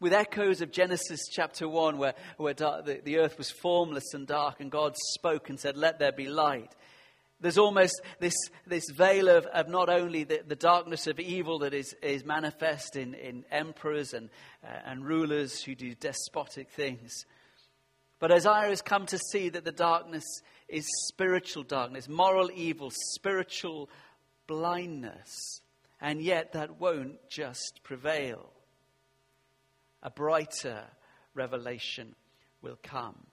With 0.00 0.12
echoes 0.12 0.60
of 0.60 0.70
Genesis 0.70 1.20
chapter 1.30 1.68
1, 1.68 1.98
where, 1.98 2.14
where 2.36 2.54
dark, 2.54 2.84
the, 2.84 3.00
the 3.02 3.18
earth 3.18 3.38
was 3.38 3.50
formless 3.50 4.12
and 4.12 4.26
dark, 4.26 4.60
and 4.60 4.70
God 4.70 4.94
spoke 5.14 5.48
and 5.48 5.58
said, 5.58 5.76
Let 5.76 5.98
there 5.98 6.12
be 6.12 6.26
light. 6.26 6.74
There's 7.40 7.58
almost 7.58 8.00
this, 8.20 8.34
this 8.66 8.84
veil 8.90 9.28
of, 9.28 9.44
of 9.46 9.68
not 9.68 9.88
only 9.88 10.24
the, 10.24 10.42
the 10.46 10.56
darkness 10.56 11.06
of 11.06 11.20
evil 11.20 11.58
that 11.60 11.74
is, 11.74 11.94
is 12.02 12.24
manifest 12.24 12.96
in, 12.96 13.14
in 13.14 13.44
emperors 13.50 14.14
and, 14.14 14.30
uh, 14.62 14.68
and 14.86 15.04
rulers 15.04 15.62
who 15.62 15.74
do 15.74 15.94
despotic 15.94 16.70
things, 16.70 17.24
but 18.18 18.32
Isaiah 18.32 18.70
has 18.70 18.80
come 18.80 19.04
to 19.06 19.18
see 19.18 19.50
that 19.50 19.64
the 19.64 19.72
darkness 19.72 20.24
is 20.68 20.86
spiritual 21.08 21.62
darkness, 21.62 22.08
moral 22.08 22.50
evil, 22.54 22.90
spiritual 22.90 23.90
blindness. 24.46 25.60
And 26.00 26.22
yet 26.22 26.52
that 26.52 26.80
won't 26.80 27.16
just 27.28 27.80
prevail. 27.82 28.50
A 30.02 30.10
brighter 30.10 30.84
revelation 31.34 32.14
will 32.62 32.78
come. 32.82 33.26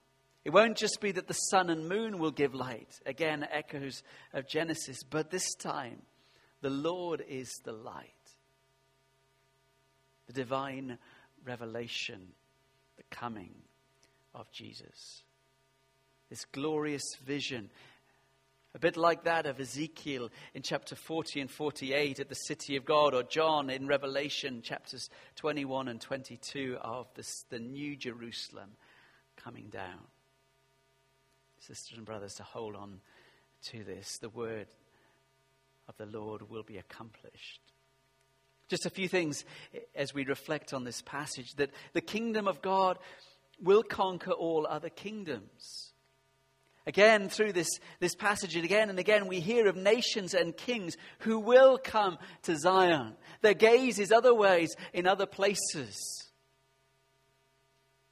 It 0.44 0.52
won't 0.52 0.78
just 0.78 1.00
be 1.02 1.12
that 1.12 1.28
the 1.28 1.34
sun 1.34 1.70
and 1.70 1.88
moon 1.88 2.18
will 2.18 2.32
give 2.32 2.56
light. 2.56 3.00
Again, 3.06 3.48
echoes 3.52 4.02
of 4.34 4.48
Genesis. 4.48 5.04
But 5.04 5.30
this 5.30 5.54
time, 5.56 6.02
the 6.62 6.70
Lord 6.70 7.24
is 7.28 7.52
the 7.64 7.74
light. 7.74 8.06
The 10.28 10.34
divine 10.34 10.98
revelation, 11.46 12.30
the 12.98 13.04
coming 13.12 13.54
of 14.34 14.52
Jesus. 14.52 15.24
This 16.30 16.46
glorious 16.46 17.04
vision 17.26 17.70
a 18.74 18.80
bit 18.80 18.96
like 18.96 19.26
that 19.26 19.46
of 19.46 19.60
Ezekiel 19.60 20.30
in 20.54 20.62
chapter 20.62 20.96
40 20.96 21.42
and 21.42 21.52
48 21.52 22.22
at 22.22 22.30
the 22.30 22.36
city 22.36 22.78
of 22.78 22.86
God, 22.86 23.14
or 23.14 23.24
John 23.24 23.70
in 23.70 23.86
Revelation 23.86 24.62
chapters 24.62 25.10
21 25.36 25.90
and 25.90 26.00
22 26.00 26.78
of 26.82 27.08
this, 27.16 27.44
the 27.50 27.60
new 27.60 27.98
Jerusalem 27.98 28.72
coming 29.36 29.68
down. 29.70 30.00
Sisters 31.62 31.98
and 31.98 32.06
brothers, 32.08 32.34
to 32.36 32.44
hold 32.44 32.76
on 32.76 33.02
to 33.70 33.84
this, 33.84 34.18
the 34.18 34.30
word 34.30 34.66
of 35.88 35.96
the 35.98 36.08
Lord 36.08 36.50
will 36.50 36.64
be 36.64 36.78
accomplished. 36.78 37.62
Just 38.68 38.88
a 38.88 38.90
few 38.90 39.08
things 39.08 39.46
as 39.96 40.12
we 40.12 40.26
reflect 40.26 40.74
on 40.74 40.86
this 40.86 41.04
passage 41.04 41.54
that 41.58 41.70
the 41.94 42.02
kingdom 42.02 42.48
of 42.48 42.64
God 42.64 42.98
will 43.62 43.84
conquer 43.84 44.32
all 44.32 44.66
other 44.66 44.90
kingdoms. 44.90 45.94
Again, 46.88 47.30
through 47.30 47.54
this, 47.54 47.70
this 48.00 48.16
passage, 48.16 48.56
and 48.56 48.66
again 48.66 48.90
and 48.90 48.98
again, 48.98 49.28
we 49.28 49.40
hear 49.40 49.68
of 49.68 49.76
nations 49.76 50.34
and 50.34 50.58
kings 50.58 50.98
who 51.20 51.38
will 51.38 51.78
come 51.78 52.18
to 52.42 52.58
Zion. 52.58 53.14
Their 53.42 53.54
gaze 53.54 54.00
is 54.00 54.12
other 54.12 54.34
ways 54.34 54.76
in 54.94 55.06
other 55.06 55.28
places, 55.28 55.96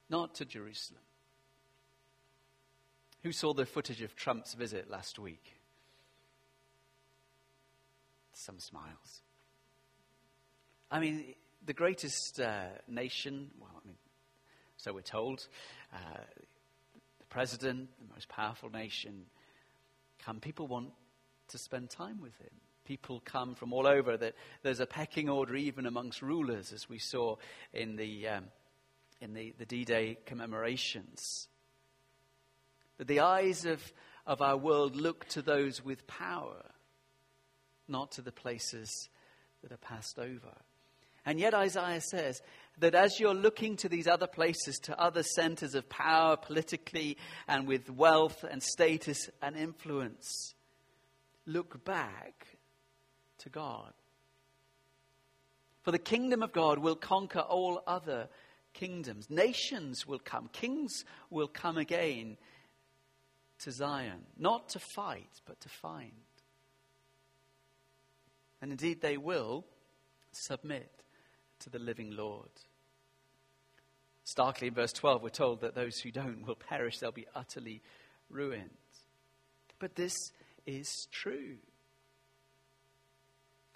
not 0.08 0.36
to 0.36 0.44
Jerusalem. 0.44 1.02
Who 3.22 3.32
saw 3.32 3.52
the 3.52 3.66
footage 3.66 4.00
of 4.00 4.16
Trump's 4.16 4.54
visit 4.54 4.90
last 4.90 5.18
week? 5.18 5.56
Some 8.32 8.58
smiles. 8.58 9.22
I 10.90 11.00
mean, 11.00 11.34
the 11.64 11.74
greatest 11.74 12.40
uh, 12.40 12.64
nation, 12.88 13.50
well, 13.60 13.70
I 13.76 13.86
mean, 13.86 13.96
so 14.78 14.94
we're 14.94 15.02
told, 15.02 15.46
uh, 15.92 16.22
the 17.18 17.26
president, 17.26 17.90
the 17.98 18.14
most 18.14 18.28
powerful 18.28 18.70
nation, 18.70 19.26
come. 20.24 20.40
People 20.40 20.66
want 20.66 20.90
to 21.48 21.58
spend 21.58 21.90
time 21.90 22.20
with 22.22 22.36
him. 22.38 22.50
People 22.86 23.20
come 23.24 23.54
from 23.54 23.74
all 23.74 23.86
over. 23.86 24.16
That 24.16 24.34
there's 24.62 24.80
a 24.80 24.86
pecking 24.86 25.28
order 25.28 25.54
even 25.54 25.84
amongst 25.84 26.22
rulers, 26.22 26.72
as 26.72 26.88
we 26.88 26.98
saw 26.98 27.36
in 27.74 27.96
the 27.96 28.28
um, 28.28 28.44
in 29.20 29.34
the, 29.34 29.54
the 29.58 29.66
D-Day 29.66 30.16
commemorations. 30.24 31.48
That 33.00 33.08
the 33.08 33.20
eyes 33.20 33.64
of, 33.64 33.94
of 34.26 34.42
our 34.42 34.58
world 34.58 34.94
look 34.94 35.24
to 35.28 35.40
those 35.40 35.82
with 35.82 36.06
power, 36.06 36.62
not 37.88 38.12
to 38.12 38.20
the 38.20 38.30
places 38.30 39.08
that 39.62 39.72
are 39.72 39.78
passed 39.78 40.18
over. 40.18 40.52
And 41.24 41.40
yet 41.40 41.54
Isaiah 41.54 42.02
says 42.02 42.42
that 42.78 42.94
as 42.94 43.18
you're 43.18 43.32
looking 43.32 43.78
to 43.78 43.88
these 43.88 44.06
other 44.06 44.26
places, 44.26 44.76
to 44.80 45.00
other 45.00 45.22
centers 45.22 45.74
of 45.74 45.88
power 45.88 46.36
politically 46.36 47.16
and 47.48 47.66
with 47.66 47.88
wealth 47.88 48.44
and 48.44 48.62
status 48.62 49.30
and 49.40 49.56
influence, 49.56 50.54
look 51.46 51.82
back 51.82 52.48
to 53.38 53.48
God. 53.48 53.94
For 55.80 55.90
the 55.90 55.98
kingdom 55.98 56.42
of 56.42 56.52
God 56.52 56.80
will 56.80 56.96
conquer 56.96 57.40
all 57.40 57.82
other 57.86 58.28
kingdoms. 58.74 59.30
Nations 59.30 60.06
will 60.06 60.18
come, 60.18 60.50
kings 60.52 61.06
will 61.30 61.48
come 61.48 61.78
again 61.78 62.36
to 63.60 63.70
Zion, 63.70 64.24
not 64.38 64.70
to 64.70 64.78
fight, 64.78 65.40
but 65.46 65.60
to 65.60 65.68
find. 65.68 66.12
And 68.62 68.70
indeed, 68.70 69.00
they 69.00 69.16
will 69.16 69.64
submit 70.32 70.90
to 71.60 71.70
the 71.70 71.78
living 71.78 72.10
Lord. 72.16 72.50
Starkly 74.24 74.68
in 74.68 74.74
verse 74.74 74.92
12, 74.92 75.22
we're 75.22 75.28
told 75.28 75.60
that 75.60 75.74
those 75.74 75.98
who 75.98 76.10
don't 76.10 76.46
will 76.46 76.54
perish, 76.54 76.98
they'll 76.98 77.12
be 77.12 77.26
utterly 77.34 77.82
ruined. 78.28 78.70
But 79.78 79.94
this 79.94 80.14
is 80.66 81.08
true. 81.10 81.56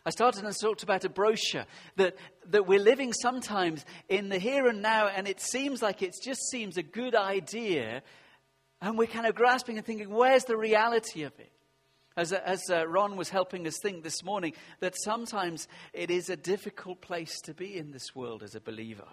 I 0.07 0.11
started 0.11 0.45
and 0.45 0.55
talked 0.55 0.83
about 0.83 1.07
a 1.07 1.09
brochure 1.09 1.65
that, 1.97 2.17
that 2.51 2.67
we're 2.67 2.79
living 2.79 3.15
sometimes 3.15 3.87
in 4.11 4.29
the 4.29 4.39
here 4.39 4.67
and 4.67 4.83
now, 4.83 5.09
and 5.09 5.27
it 5.27 5.41
seems 5.41 5.81
like 5.81 6.03
it 6.03 6.15
just 6.23 6.43
seems 6.51 6.77
a 6.77 6.83
good 6.83 7.15
idea, 7.15 8.03
and 8.85 8.99
we're 8.99 9.07
kind 9.07 9.27
of 9.27 9.35
grasping 9.35 9.79
and 9.79 9.87
thinking, 9.87 10.11
where's 10.11 10.45
the 10.45 10.59
reality 10.59 11.23
of 11.23 11.33
it? 11.39 11.51
As, 12.17 12.33
as 12.33 12.61
uh, 12.71 12.87
Ron 12.87 13.17
was 13.17 13.31
helping 13.31 13.67
us 13.67 13.79
think 13.83 14.05
this 14.05 14.23
morning, 14.23 14.53
that 14.81 14.95
sometimes 15.03 15.67
it 15.95 16.11
is 16.11 16.29
a 16.29 16.37
difficult 16.37 17.01
place 17.01 17.41
to 17.41 17.55
be 17.55 17.77
in 17.77 17.91
this 17.91 18.15
world 18.15 18.43
as 18.43 18.55
a 18.55 18.61
believer. 18.61 19.09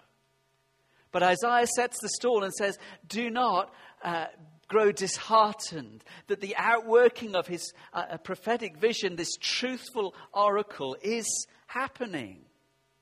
But 1.11 1.23
Isaiah 1.23 1.67
sets 1.67 1.97
the 2.01 2.09
stall 2.09 2.43
and 2.43 2.53
says, 2.53 2.77
Do 3.07 3.29
not 3.29 3.73
uh, 4.03 4.25
grow 4.67 4.91
disheartened. 4.91 6.03
That 6.27 6.41
the 6.41 6.55
outworking 6.57 7.33
of 7.33 7.47
his 7.47 7.73
uh, 7.93 8.17
prophetic 8.17 8.77
vision, 8.77 9.15
this 9.15 9.35
truthful 9.39 10.13
oracle, 10.33 10.97
is 11.01 11.47
happening. 11.67 12.41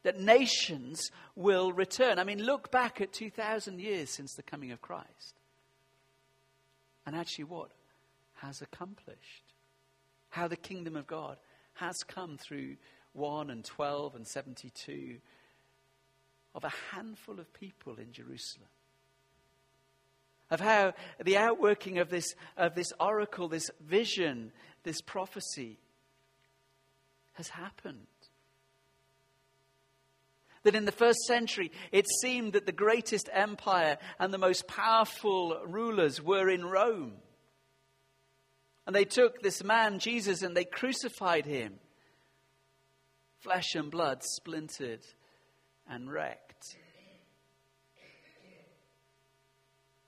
That 0.03 0.19
nations 0.19 1.09
will 1.35 1.73
return. 1.73 2.19
I 2.19 2.23
mean, 2.23 2.43
look 2.43 2.71
back 2.71 3.01
at 3.01 3.11
2,000 3.11 3.79
years 3.79 4.11
since 4.11 4.35
the 4.35 4.43
coming 4.43 4.71
of 4.71 4.81
Christ. 4.81 5.38
And 7.09 7.17
actually, 7.17 7.45
what 7.45 7.71
has 8.35 8.61
accomplished? 8.61 9.49
how 10.29 10.47
the 10.47 10.55
kingdom 10.55 10.95
of 10.95 11.07
God 11.07 11.37
has 11.75 11.95
come 12.07 12.37
through 12.37 12.75
1 13.13 13.49
and 13.49 13.65
12 13.65 14.15
and 14.15 14.27
72 14.27 15.17
of 16.55 16.63
a 16.63 16.73
handful 16.93 17.39
of 17.39 17.51
people 17.53 17.95
in 17.95 18.11
Jerusalem. 18.11 18.69
Of 20.51 20.59
how 20.59 20.93
the 21.23 21.37
outworking 21.37 21.99
of 21.99 22.09
this, 22.09 22.33
of 22.57 22.73
this 22.75 22.91
oracle, 22.99 23.47
this 23.47 23.69
vision, 23.81 24.51
this 24.83 25.01
prophecy 25.01 25.77
has 27.33 27.49
happened. 27.49 28.07
That 30.63 30.75
in 30.75 30.85
the 30.85 30.91
first 30.91 31.19
century, 31.25 31.71
it 31.91 32.05
seemed 32.21 32.53
that 32.53 32.65
the 32.65 32.71
greatest 32.71 33.29
empire 33.31 33.97
and 34.19 34.33
the 34.33 34.37
most 34.37 34.67
powerful 34.67 35.61
rulers 35.65 36.21
were 36.21 36.49
in 36.49 36.65
Rome. 36.65 37.13
And 38.85 38.95
they 38.95 39.05
took 39.05 39.41
this 39.41 39.63
man, 39.63 39.99
Jesus, 39.99 40.41
and 40.41 40.57
they 40.57 40.65
crucified 40.65 41.45
him. 41.45 41.75
Flesh 43.39 43.75
and 43.75 43.89
blood 43.89 44.23
splintered 44.23 45.05
and 45.89 46.11
wrecked. 46.11 46.75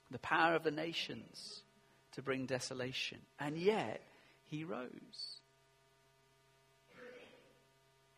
The 0.10 0.20
power 0.20 0.56
of 0.56 0.64
the 0.64 0.72
nations 0.72 1.64
to 2.14 2.22
bring 2.22 2.46
desolation. 2.46 3.20
And 3.40 3.58
yet, 3.58 4.02
he 4.44 4.66
rose. 4.66 5.40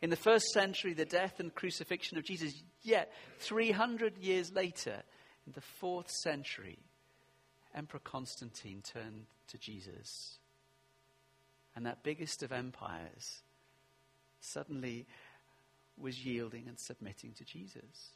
In 0.04 0.10
the 0.10 0.16
first 0.16 0.48
century, 0.52 0.92
the 0.92 1.06
death 1.06 1.40
and 1.40 1.54
crucifixion 1.54 2.18
of 2.18 2.24
Jesus. 2.24 2.52
Yet, 2.82 3.10
300 3.38 4.18
years 4.18 4.52
later, 4.52 5.02
in 5.46 5.54
the 5.54 5.62
fourth 5.62 6.10
century, 6.10 6.76
Emperor 7.74 8.00
Constantine 8.00 8.82
turned 8.82 9.24
to 9.48 9.56
Jesus. 9.56 10.36
And 11.74 11.86
that 11.86 12.02
biggest 12.02 12.42
of 12.42 12.52
empires 12.52 13.44
suddenly 14.40 15.06
was 15.96 16.22
yielding 16.22 16.68
and 16.68 16.78
submitting 16.78 17.32
to 17.38 17.44
Jesus. 17.46 18.10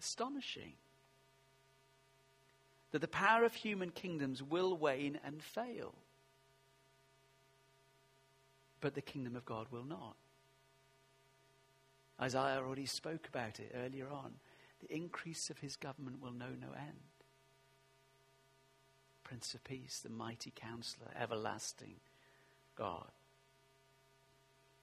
Astonishing. 0.00 0.72
That 2.90 3.02
the 3.02 3.06
power 3.06 3.44
of 3.44 3.54
human 3.54 3.90
kingdoms 3.90 4.42
will 4.42 4.76
wane 4.76 5.20
and 5.24 5.40
fail. 5.40 5.94
But 8.80 8.96
the 8.96 9.00
kingdom 9.00 9.36
of 9.36 9.44
God 9.44 9.68
will 9.70 9.84
not. 9.84 10.16
Isaiah 12.20 12.58
already 12.58 12.86
spoke 12.86 13.28
about 13.28 13.58
it 13.60 13.74
earlier 13.74 14.08
on. 14.08 14.32
The 14.80 14.94
increase 14.94 15.50
of 15.50 15.58
his 15.58 15.76
government 15.76 16.20
will 16.20 16.32
know 16.32 16.50
no 16.60 16.68
end. 16.76 17.00
Prince 19.24 19.54
of 19.54 19.64
Peace, 19.64 20.00
the 20.00 20.10
mighty 20.10 20.52
counselor, 20.54 21.08
everlasting 21.18 21.96
God. 22.76 23.10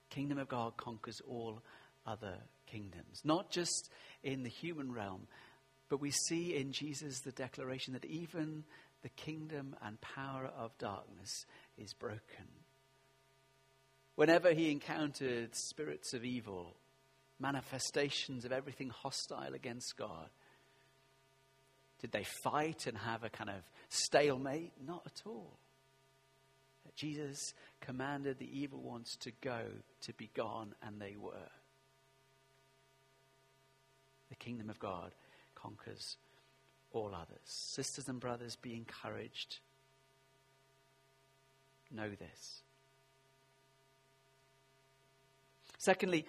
Kingdom 0.10 0.40
of 0.40 0.50
God 0.50 0.76
conquers 0.76 1.22
all 1.28 1.62
other 2.06 2.38
kingdoms, 2.66 3.22
not 3.24 3.50
just 3.50 3.90
in 4.24 4.44
the 4.44 4.50
human 4.50 4.92
realm, 4.92 5.28
but 5.90 6.02
we 6.02 6.12
see 6.12 6.56
in 6.56 6.72
Jesus 6.72 7.20
the 7.20 7.32
declaration 7.32 7.94
that 7.94 8.06
even 8.06 8.64
the 9.04 9.10
kingdom 9.10 9.76
and 9.82 10.00
power 10.02 10.50
of 10.58 10.78
darkness 10.78 11.46
is 11.78 11.94
broken. 11.94 12.48
Whenever 14.16 14.54
he 14.54 14.72
encountered 14.72 15.56
spirits 15.56 16.14
of 16.14 16.24
evil, 16.26 16.76
manifestations 17.42 18.46
of 18.46 18.52
everything 18.52 18.90
hostile 18.90 19.54
against 19.54 19.98
God, 19.98 20.30
did 22.00 22.12
they 22.12 22.24
fight 22.44 22.88
and 22.88 22.98
have 22.98 23.24
a 23.24 23.30
kind 23.30 23.50
of 23.50 23.64
stalemate? 23.90 24.72
Not 24.86 25.04
at 25.06 25.22
all. 25.26 25.58
Jesus 26.96 27.54
commanded 27.80 28.38
the 28.38 28.60
evil 28.60 28.80
ones 28.80 29.16
to 29.22 29.32
go, 29.42 29.62
to 30.02 30.14
be 30.14 30.30
gone, 30.36 30.76
and 30.86 31.00
they 31.00 31.16
were. 31.20 31.50
The 34.30 34.36
kingdom 34.36 34.70
of 34.70 34.80
God 34.80 35.12
conquers 35.56 36.18
all 36.92 37.14
others. 37.16 37.40
Sisters 37.46 38.08
and 38.08 38.20
brothers, 38.20 38.56
be 38.56 38.74
encouraged. 38.74 39.60
Know 41.92 42.10
this. 42.10 42.62
Secondly, 45.78 46.26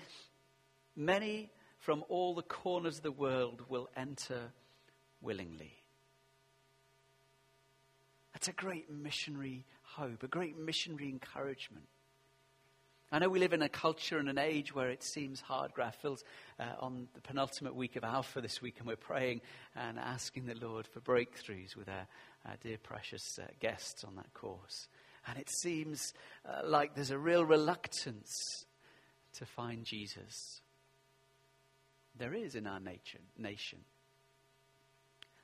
many 0.96 1.50
from 1.78 2.04
all 2.08 2.34
the 2.34 2.42
corners 2.42 2.98
of 2.98 3.02
the 3.02 3.12
world 3.12 3.62
will 3.68 3.88
enter 3.96 4.52
willingly. 5.20 5.72
That's 8.32 8.48
a 8.48 8.52
great 8.52 8.90
missionary 8.90 9.64
hope, 9.82 10.22
a 10.22 10.28
great 10.28 10.58
missionary 10.58 11.08
encouragement. 11.08 11.86
I 13.14 13.18
know 13.18 13.28
we 13.28 13.40
live 13.40 13.52
in 13.52 13.60
a 13.60 13.68
culture 13.68 14.16
and 14.16 14.28
an 14.30 14.38
age 14.38 14.74
where 14.74 14.88
it 14.88 15.02
seems 15.02 15.38
hard. 15.38 15.74
Graph 15.74 15.96
Phil's 16.00 16.24
uh, 16.58 16.64
on 16.80 17.08
the 17.12 17.20
penultimate 17.20 17.74
week 17.74 17.96
of 17.96 18.04
Alpha 18.04 18.40
this 18.40 18.62
week, 18.62 18.76
and 18.78 18.88
we're 18.88 18.96
praying 18.96 19.42
and 19.76 19.98
asking 19.98 20.46
the 20.46 20.54
Lord 20.54 20.86
for 20.86 21.00
breakthroughs 21.00 21.76
with 21.76 21.90
our, 21.90 22.06
our 22.46 22.56
dear 22.62 22.78
precious 22.82 23.38
uh, 23.38 23.44
guests 23.60 24.02
on 24.02 24.16
that 24.16 24.32
course. 24.32 24.88
And 25.26 25.38
it 25.38 25.50
seems 25.60 26.14
uh, 26.48 26.66
like 26.66 26.94
there's 26.94 27.10
a 27.10 27.18
real 27.18 27.44
reluctance 27.44 28.32
to 29.34 29.44
find 29.44 29.84
Jesus. 29.84 30.62
There 32.16 32.34
is 32.34 32.54
in 32.54 32.66
our 32.66 32.80
nature, 32.80 33.20
nation. 33.38 33.80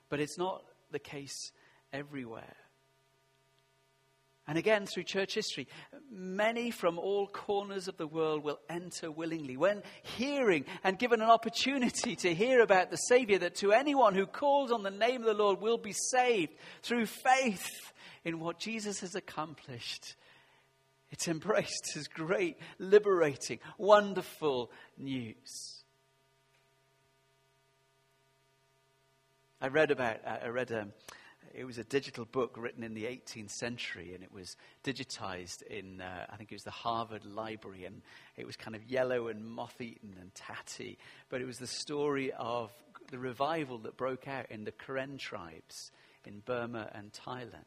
But 0.09 0.21
it's 0.21 0.39
not 0.39 0.65
the 0.91 0.99
case 0.99 1.53
everywhere. 1.93 2.57
And 4.47 4.57
again, 4.57 4.87
through 4.87 5.03
church 5.03 5.35
history, 5.35 5.69
many 6.11 6.71
from 6.71 6.99
all 6.99 7.27
corners 7.27 7.87
of 7.87 7.99
the 7.99 8.07
world 8.07 8.43
will 8.43 8.61
enter 8.71 9.11
willingly. 9.11 9.59
When 9.59 9.83
hearing 10.17 10.65
and 10.83 10.99
given 10.99 11.21
an 11.21 11.29
opportunity 11.29 12.17
to 12.17 12.35
hear 12.35 12.63
about 12.63 12.91
the 12.91 12.97
Savior, 12.97 13.39
that 13.41 13.57
to 13.57 13.73
anyone 13.73 14.15
who 14.15 14.25
calls 14.25 14.73
on 14.73 14.83
the 14.83 14.91
name 14.91 15.21
of 15.21 15.27
the 15.27 15.35
Lord 15.35 15.61
will 15.61 15.77
be 15.77 15.93
saved 15.93 16.55
through 16.83 17.05
faith 17.05 17.93
in 18.25 18.41
what 18.41 18.59
Jesus 18.59 19.01
has 19.01 19.15
accomplished. 19.15 20.17
It's 21.11 21.29
embraced 21.29 21.95
as 21.97 22.09
great, 22.09 22.57
liberating, 22.79 23.59
wonderful 23.77 24.71
news. 24.97 25.78
I 29.61 29.69
read 29.69 29.91
about, 29.91 30.19
I 30.25 30.49
read 30.49 30.71
um, 30.71 30.93
it 31.53 31.65
was 31.65 31.79
a 31.79 31.85
digital 31.85 32.25
book 32.25 32.55
written 32.57 32.85
in 32.85 32.95
the 32.95 33.05
18th 33.05 33.51
century, 33.51 34.15
and 34.15 34.23
it 34.23 34.33
was 34.33 34.57
digitized 34.85 35.63
in, 35.63 36.01
uh, 36.01 36.27
I 36.31 36.37
think 36.37 36.53
it 36.53 36.55
was 36.55 36.63
the 36.63 36.71
Harvard 36.71 37.25
Library, 37.25 37.85
and 37.85 38.03
it 38.37 38.47
was 38.47 38.55
kind 38.55 38.77
of 38.77 38.85
yellow 38.85 39.27
and 39.27 39.45
moth 39.45 39.81
eaten 39.81 40.15
and 40.21 40.33
tatty. 40.33 40.97
But 41.29 41.41
it 41.41 41.47
was 41.47 41.59
the 41.59 41.67
story 41.67 42.31
of 42.33 42.71
the 43.11 43.19
revival 43.19 43.79
that 43.79 43.97
broke 43.97 44.29
out 44.29 44.47
in 44.51 44.63
the 44.63 44.71
Karen 44.71 45.19
tribes 45.19 45.91
in 46.25 46.41
Burma 46.45 46.89
and 46.95 47.13
Thailand. 47.13 47.65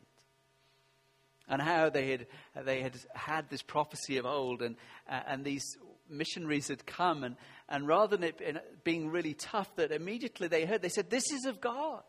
And 1.50 1.62
how 1.62 1.90
they 1.90 2.12
had, 2.12 2.28
they 2.64 2.82
had 2.82 2.98
had 3.14 3.50
this 3.50 3.62
prophecy 3.62 4.16
of 4.16 4.26
old, 4.26 4.62
and, 4.62 4.78
uh, 5.10 5.20
and 5.28 5.44
these 5.44 5.76
missionaries 6.12 6.68
had 6.68 6.86
come, 6.86 7.24
and, 7.24 7.36
and 7.70 7.88
rather 7.88 8.18
than 8.18 8.24
it 8.26 8.84
being 8.84 9.10
really 9.10 9.34
tough, 9.34 9.76
that 9.76 9.92
immediately 9.92 10.48
they 10.48 10.66
heard, 10.66 10.82
they 10.82 10.90
said, 10.90 11.10
This 11.10 11.32
is 11.32 11.46
of 11.46 11.62
God. 11.62 12.04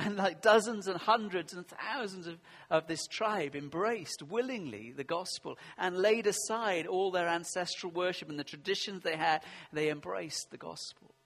And 0.00 0.16
like 0.16 0.42
dozens 0.42 0.86
and 0.86 0.96
hundreds 0.96 1.52
and 1.52 1.66
thousands 1.66 2.28
of, 2.28 2.38
of 2.70 2.86
this 2.86 3.08
tribe 3.08 3.56
embraced 3.56 4.22
willingly 4.22 4.92
the 4.92 5.02
gospel 5.02 5.58
and 5.76 5.98
laid 5.98 6.28
aside 6.28 6.86
all 6.86 7.10
their 7.10 7.26
ancestral 7.26 7.90
worship 7.90 8.28
and 8.28 8.38
the 8.38 8.44
traditions 8.44 9.02
they 9.02 9.16
had. 9.16 9.42
They 9.72 9.90
embraced 9.90 10.52
the 10.52 10.56
gospel. 10.56 11.16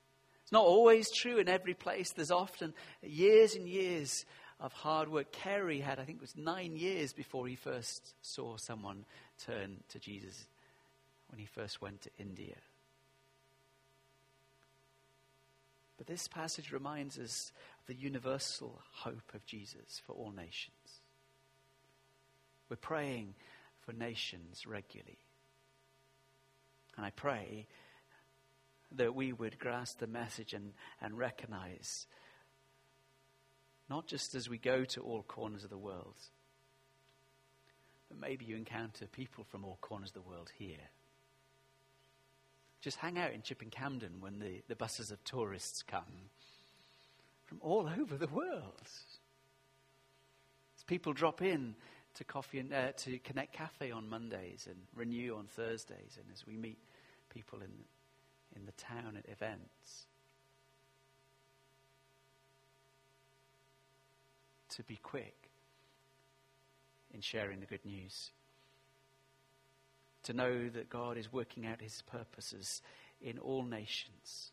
It's 0.43 0.53
not 0.53 0.65
always 0.65 1.07
true 1.15 1.37
in 1.37 1.51
every 1.51 1.75
place. 1.75 2.13
There's 2.13 2.31
often 2.31 2.73
years 3.03 3.55
and 3.55 3.69
years 3.69 4.25
of 4.59 4.73
hard 4.73 5.11
work. 5.11 5.33
Carey 5.33 5.81
had, 5.81 6.01
I 6.01 6.05
think 6.05 6.17
it 6.17 6.23
was 6.23 6.37
nine 6.37 6.75
years 6.75 7.13
before 7.13 7.47
he 7.47 7.57
first 7.57 8.15
saw 8.23 8.57
someone 8.57 9.05
turn 9.45 9.83
to 9.91 9.99
Jesus 9.99 10.47
when 11.33 11.41
he 11.41 11.47
first 11.47 11.81
went 11.81 12.03
to 12.03 12.11
India. 12.19 12.57
But 15.97 16.07
this 16.07 16.29
passage 16.29 16.73
reminds 16.73 17.19
us 17.19 17.53
of 17.81 17.87
the 17.87 18.01
universal 18.01 18.81
hope 18.93 19.33
of 19.35 19.47
Jesus 19.47 20.01
for 20.07 20.13
all 20.13 20.31
nations. 20.31 21.01
We're 22.69 22.77
praying 22.77 23.35
for 23.81 23.93
nations 23.93 24.67
regularly. 24.67 25.19
And 26.97 27.07
I 27.07 27.11
pray 27.11 27.67
that 28.97 29.15
we 29.15 29.33
would 29.33 29.59
grasp 29.59 30.01
the 30.01 30.07
message 30.07 30.53
and, 30.53 30.73
and 31.01 31.17
recognize, 31.17 32.07
not 33.89 34.07
just 34.07 34.35
as 34.35 34.51
we 34.51 34.59
go 34.59 34.85
to 34.85 35.01
all 35.01 35.23
corners 35.23 35.65
of 35.65 35.71
the 35.71 35.79
world, 35.79 36.17
but 38.09 38.21
maybe 38.21 38.45
you 38.45 38.57
encounter 38.57 39.07
people 39.07 39.45
from 39.45 39.65
all 39.65 39.79
corners 39.81 40.11
of 40.11 40.23
the 40.23 40.29
world 40.29 40.51
here. 40.59 40.91
Just 42.83 42.99
hang 42.99 43.19
out 43.19 43.33
in 43.33 43.43
Chipping 43.43 43.71
Campden 43.71 44.21
when 44.21 44.41
the, 44.41 44.63
the 44.69 44.77
buses 44.77 45.11
of 45.11 45.23
tourists 45.25 45.83
come 45.83 46.29
from 47.45 47.59
all 47.63 47.89
over 47.99 48.17
the 48.17 48.27
world. 48.27 48.83
As 50.77 50.85
people 50.87 51.15
drop 51.15 51.41
in 51.41 51.77
to 52.15 52.25
coffee 52.25 52.59
and 52.59 52.75
uh, 52.75 52.93
to 52.93 53.19
Connect 53.21 53.55
Cafe 53.55 53.91
on 53.91 54.09
Mondays 54.09 54.67
and 54.69 54.77
Renew 54.95 55.37
on 55.37 55.47
Thursdays, 55.47 56.19
and 56.19 56.27
as 56.35 56.47
we 56.47 56.57
meet 56.57 56.79
people 57.31 57.61
in 57.61 57.71
in 58.57 58.67
the 58.67 58.73
town 58.73 59.17
at 59.17 59.31
events. 59.31 60.07
To 64.71 64.83
be 64.83 64.97
quick 64.97 65.51
in 67.13 67.21
sharing 67.21 67.61
the 67.61 67.67
good 67.67 67.85
news. 67.85 68.31
To 70.25 70.33
know 70.33 70.69
that 70.69 70.89
God 70.89 71.19
is 71.19 71.33
working 71.33 71.67
out 71.67 71.81
his 71.81 72.03
purposes 72.07 72.81
in 73.21 73.39
all 73.39 73.65
nations 73.65 74.53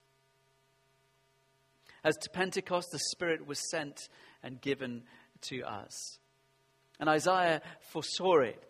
as 2.04 2.16
to 2.18 2.30
Pentecost, 2.30 2.92
the 2.92 3.00
Spirit 3.00 3.46
was 3.46 3.70
sent 3.70 4.10
and 4.44 4.62
given 4.62 5.04
to 5.42 5.62
us. 5.64 6.20
And 7.00 7.10
Isaiah 7.10 7.62
foresaw 7.92 8.40
it. 8.40 8.64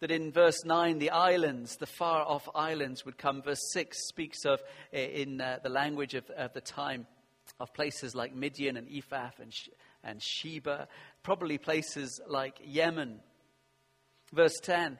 That 0.00 0.10
in 0.10 0.32
verse 0.32 0.64
9, 0.64 0.98
the 0.98 1.10
islands, 1.10 1.76
the 1.76 1.86
far 1.86 2.22
off 2.22 2.48
islands 2.54 3.04
would 3.04 3.18
come. 3.18 3.42
Verse 3.42 3.60
6 3.72 3.98
speaks 4.08 4.46
of, 4.46 4.62
eh, 4.94 5.04
in 5.04 5.40
uh, 5.42 5.58
the 5.62 5.68
language 5.68 6.14
of, 6.14 6.28
of, 6.30 6.54
the 6.54 6.62
time, 6.62 7.06
of 7.58 7.74
places 7.74 8.14
like 8.14 8.34
Midian 8.34 8.78
and 8.78 8.88
Ephah 8.90 9.32
and, 9.38 9.52
and 10.02 10.22
Sheba, 10.22 10.88
probably 11.22 11.58
places 11.58 12.18
like 12.26 12.56
Yemen. 12.64 13.20
Verse 14.32 14.58
10 14.62 14.98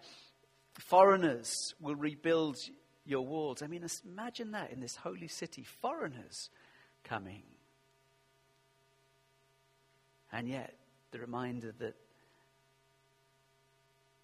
foreigners 0.80 1.74
will 1.80 1.94
rebuild 1.94 2.58
your 3.04 3.26
walls. 3.26 3.62
I 3.62 3.66
mean, 3.66 3.84
imagine 4.04 4.52
that 4.52 4.72
in 4.72 4.80
this 4.80 4.96
holy 4.96 5.28
city, 5.28 5.64
foreigners 5.64 6.50
coming. 7.04 7.42
And 10.32 10.48
yet, 10.48 10.76
the 11.10 11.18
reminder 11.18 11.72
that 11.78 11.96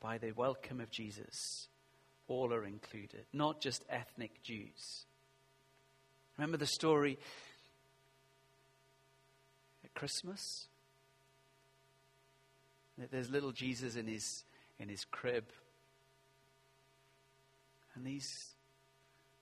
by 0.01 0.19
the 0.19 0.33
welcome 0.33 0.81
of 0.81 0.91
Jesus, 0.91 1.69
all 2.29 2.53
are 2.53 2.65
included, 2.65 3.25
not 3.33 3.61
just 3.61 3.85
ethnic 3.89 4.43
Jews. 4.43 5.07
Remember 6.37 6.57
the 6.57 6.67
story 6.67 7.19
at 9.85 9.95
Christmas? 9.95 10.69
There's 13.11 13.31
little 13.31 13.53
Jesus 13.53 13.97
in 13.97 14.07
his, 14.07 14.45
in 14.79 14.89
his 14.89 15.05
crib. 15.05 15.45
And 17.97 18.07
these 18.07 18.55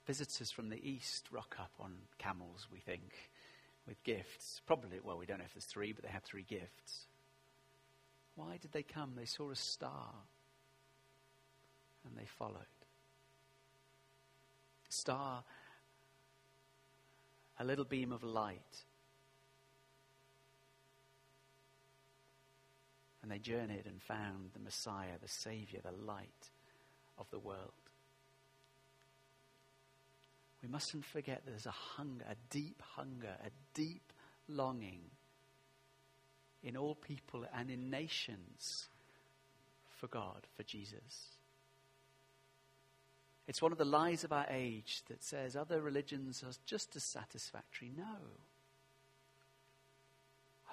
visitors 0.07 0.49
from 0.49 0.69
the 0.69 0.89
east 0.89 1.27
rock 1.29 1.57
up 1.59 1.71
on 1.79 1.93
camels, 2.17 2.67
we 2.71 2.79
think, 2.79 3.13
with 3.85 4.01
gifts. 4.03 4.61
Probably, 4.65 4.99
well, 5.03 5.17
we 5.17 5.25
don't 5.25 5.39
know 5.39 5.45
if 5.45 5.53
there's 5.53 5.65
three, 5.65 5.91
but 5.91 6.03
they 6.03 6.09
have 6.09 6.23
three 6.23 6.45
gifts. 6.47 7.07
Why 8.35 8.57
did 8.61 8.71
they 8.71 8.83
come? 8.83 9.11
They 9.15 9.25
saw 9.25 9.51
a 9.51 9.55
star 9.55 10.13
and 12.05 12.17
they 12.17 12.25
followed. 12.25 12.55
Star, 14.89 15.43
a 17.59 17.65
little 17.65 17.85
beam 17.85 18.11
of 18.11 18.23
light. 18.23 18.83
And 23.21 23.31
they 23.31 23.39
journeyed 23.39 23.85
and 23.85 24.01
found 24.01 24.51
the 24.53 24.59
Messiah, 24.59 25.17
the 25.21 25.27
Savior, 25.27 25.79
the 25.83 26.05
light 26.05 26.51
of 27.17 27.29
the 27.31 27.39
world. 27.39 27.71
We 30.65 30.71
mustn't 30.71 31.05
forget 31.05 31.43
there's 31.45 31.67
a 31.67 31.71
hunger, 31.71 32.25
a 32.27 32.33
deep 32.49 32.81
hunger, 32.95 33.35
a 33.45 33.51
deep 33.75 34.11
longing 34.47 35.01
in 36.63 36.75
all 36.75 36.95
people 36.95 37.45
and 37.55 37.69
in 37.69 37.91
nations 37.91 38.87
for 39.95 40.07
God, 40.07 40.47
for 40.57 40.63
Jesus. 40.63 41.37
It's 43.47 43.61
one 43.61 43.73
of 43.73 43.77
the 43.77 43.85
lies 43.85 44.23
of 44.23 44.33
our 44.33 44.47
age 44.49 45.03
that 45.07 45.23
says 45.23 45.55
other 45.55 45.81
religions 45.81 46.41
are 46.41 46.53
just 46.65 46.95
as 46.95 47.03
satisfactory. 47.03 47.91
No. 47.95 48.17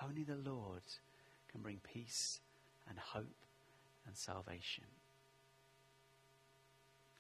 Only 0.03 0.25
the 0.25 0.37
Lord 0.37 0.81
can 1.51 1.61
bring 1.61 1.81
peace 1.93 2.41
and 2.89 2.99
hope 2.99 3.45
and 4.07 4.17
salvation. 4.17 4.85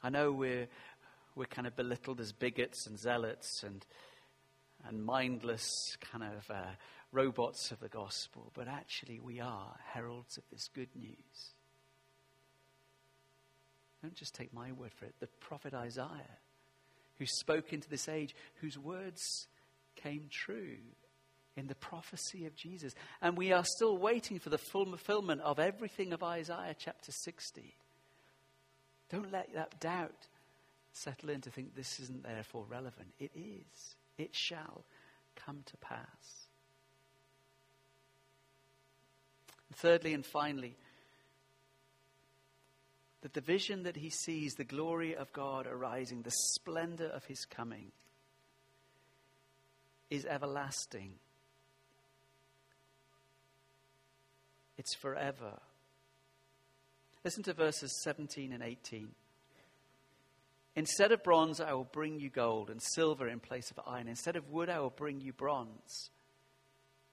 I 0.03 0.11
know 0.11 0.33
we're, 0.33 0.67
we're 1.35 1.47
kind 1.47 1.67
of 1.67 1.77
belittled 1.77 2.21
as 2.21 2.33
bigots 2.33 2.87
and 2.87 2.99
zealots 2.99 3.63
and, 3.63 3.85
and 4.87 5.05
mindless 5.05 5.71
kind 6.01 6.25
of 6.25 6.51
uh, 6.51 6.71
robots 7.13 7.71
of 7.71 7.81
the 7.81 7.89
gospel, 7.89 8.51
but 8.55 8.69
actually 8.69 9.21
we 9.21 9.41
are 9.41 9.77
heralds 9.93 10.37
of 10.37 10.45
this 10.51 10.69
good 10.75 10.89
news. 10.95 11.55
Don't 14.03 14.15
just 14.15 14.35
take 14.35 14.53
my 14.53 14.73
word 14.73 14.93
for 14.95 15.05
it. 15.05 15.15
The 15.21 15.29
prophet 15.41 15.75
Isaiah, 15.75 16.39
who 17.19 17.27
spoke 17.27 17.73
into 17.73 17.89
this 17.89 18.09
age, 18.09 18.35
whose 18.61 18.77
words 18.77 19.47
came 19.95 20.29
true 20.31 20.79
in 21.57 21.67
the 21.67 21.75
prophecy 21.75 22.47
of 22.47 22.57
Jesus. 22.57 22.95
And 23.21 23.37
we 23.37 23.53
are 23.53 23.65
still 23.65 23.97
waiting 23.97 24.39
for 24.39 24.51
the 24.51 24.59
full 24.59 24.87
fulfillment 24.87 25.41
of 25.43 25.61
everything 25.61 26.13
of 26.13 26.23
Isaiah 26.23 26.75
chapter 26.77 27.13
60. 27.13 27.75
Don't 29.11 29.31
let 29.31 29.55
that 29.55 29.79
doubt 29.79 30.27
settle 30.93 31.31
in 31.31 31.41
to 31.43 31.51
think 31.51 31.75
this 31.75 32.01
isn't 32.01 32.23
therefore 32.23 32.65
relevant. 32.69 33.09
It 33.19 33.33
is. 33.35 33.97
It 34.19 34.35
shall 34.35 34.85
come 35.35 35.63
to 35.67 35.77
pass. 35.79 36.47
Thirdly 39.75 40.13
and 40.13 40.25
finally, 40.25 40.77
that 43.23 43.33
the 43.33 43.41
vision 43.41 43.85
that 43.85 43.97
he 43.97 44.11
sees, 44.11 44.55
the 44.55 44.65
glory 44.65 45.17
of 45.17 45.33
God 45.33 45.67
arising, 45.67 46.23
the 46.23 46.33
splendor 46.55 47.07
of 47.07 47.25
his 47.25 47.45
coming, 47.47 47.93
is 50.11 50.27
everlasting. 50.27 51.15
It's 54.77 54.95
forever. 54.95 55.61
Listen 57.25 57.43
to 57.45 57.53
verses 57.53 58.03
17 58.03 58.53
and 58.53 58.63
18. 58.63 59.09
Instead 60.75 61.13
of 61.13 61.23
bronze, 61.23 61.61
I 61.61 61.73
will 61.75 61.85
bring 61.85 62.19
you 62.19 62.31
gold, 62.31 62.71
and 62.71 62.81
silver 62.81 63.29
in 63.29 63.41
place 63.41 63.71
of 63.71 63.81
iron. 63.87 64.09
Instead 64.09 64.37
of 64.37 64.49
wood, 64.49 64.71
I 64.71 64.81
will 64.81 64.91
bring 64.91 65.21
you 65.21 65.33
bronze, 65.33 66.11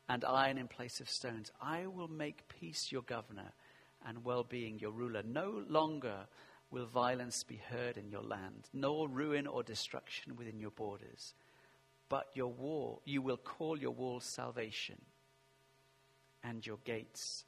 and 0.08 0.24
iron 0.24 0.58
in 0.58 0.68
place 0.68 1.00
of 1.02 1.10
stones. 1.10 1.52
I 1.62 1.88
will 1.88 2.08
make 2.08 2.48
peace 2.48 2.92
your 2.92 3.02
governor 3.02 3.52
and 4.06 4.24
well 4.24 4.44
being 4.44 4.80
your 4.80 4.92
ruler. 4.92 5.24
No 5.24 5.64
longer 5.68 6.28
will 6.72 6.86
violence 6.86 7.44
be 7.44 7.58
heard 7.70 7.98
in 7.98 8.10
your 8.10 8.24
land, 8.24 8.70
nor 8.74 9.10
ruin 9.10 9.46
or 9.46 9.64
destruction 9.64 10.36
within 10.36 10.60
your 10.60 10.72
borders. 10.72 11.34
But 12.08 12.28
your 12.34 12.52
wall, 12.52 13.02
you 13.06 13.22
will 13.22 13.38
call 13.38 13.78
your 13.78 13.92
walls 13.92 14.26
salvation, 14.26 15.02
and 16.44 16.66
your 16.66 16.78
gates 16.86 17.44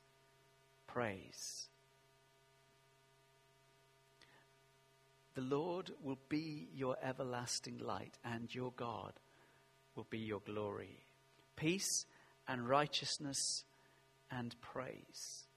praise. 0.87 1.69
The 5.41 5.55
Lord 5.55 5.91
will 6.03 6.19
be 6.29 6.67
your 6.71 6.97
everlasting 7.01 7.79
light, 7.79 8.15
and 8.23 8.53
your 8.53 8.71
God 8.75 9.13
will 9.95 10.05
be 10.07 10.19
your 10.19 10.41
glory. 10.41 11.07
Peace 11.55 12.05
and 12.47 12.69
righteousness 12.69 13.63
and 14.29 14.55
praise. 14.61 15.47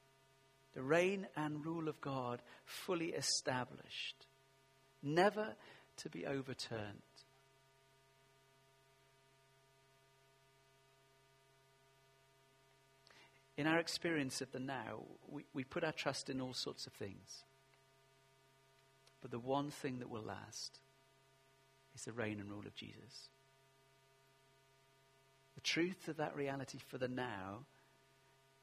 The 0.72 0.82
reign 0.82 1.26
and 1.36 1.66
rule 1.66 1.88
of 1.88 2.00
God 2.00 2.40
fully 2.64 3.08
established, 3.08 4.26
never 5.02 5.54
to 5.98 6.08
be 6.08 6.24
overturned. 6.24 7.02
In 13.58 13.66
our 13.66 13.80
experience 13.80 14.40
of 14.40 14.50
the 14.50 14.60
now, 14.60 15.02
we, 15.28 15.44
we 15.52 15.62
put 15.62 15.84
our 15.84 15.92
trust 15.92 16.30
in 16.30 16.40
all 16.40 16.54
sorts 16.54 16.86
of 16.86 16.94
things. 16.94 17.44
But 19.24 19.30
the 19.30 19.38
one 19.38 19.70
thing 19.70 20.00
that 20.00 20.10
will 20.10 20.20
last 20.20 20.80
is 21.94 22.04
the 22.04 22.12
reign 22.12 22.40
and 22.40 22.50
rule 22.50 22.66
of 22.66 22.74
Jesus. 22.74 23.30
The 25.54 25.62
truth 25.62 26.08
of 26.08 26.18
that 26.18 26.36
reality 26.36 26.78
for 26.90 26.98
the 26.98 27.08
now 27.08 27.60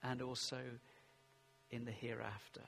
and 0.03 0.21
also 0.21 0.59
in 1.71 1.85
the 1.85 1.91
hereafter. 1.91 2.61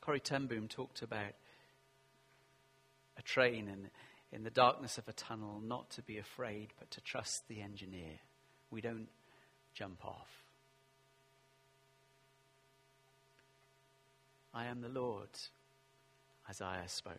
Corrie 0.00 0.20
ten 0.20 0.46
Boom 0.46 0.68
talked 0.68 1.02
about 1.02 1.32
a 3.18 3.22
train 3.22 3.66
and 3.66 3.90
in 4.30 4.44
the 4.44 4.50
darkness 4.50 4.96
of 4.96 5.08
a 5.08 5.12
tunnel 5.12 5.60
not 5.60 5.90
to 5.90 6.02
be 6.02 6.18
afraid 6.18 6.68
but 6.78 6.88
to 6.92 7.00
trust 7.00 7.48
the 7.48 7.60
engineer. 7.60 8.20
We 8.70 8.80
don't 8.80 9.08
jump 9.74 10.04
off. 10.04 10.45
I 14.56 14.66
am 14.66 14.80
the 14.80 14.88
Lord, 14.88 15.28
Isaiah 16.48 16.88
spoke. 16.88 17.12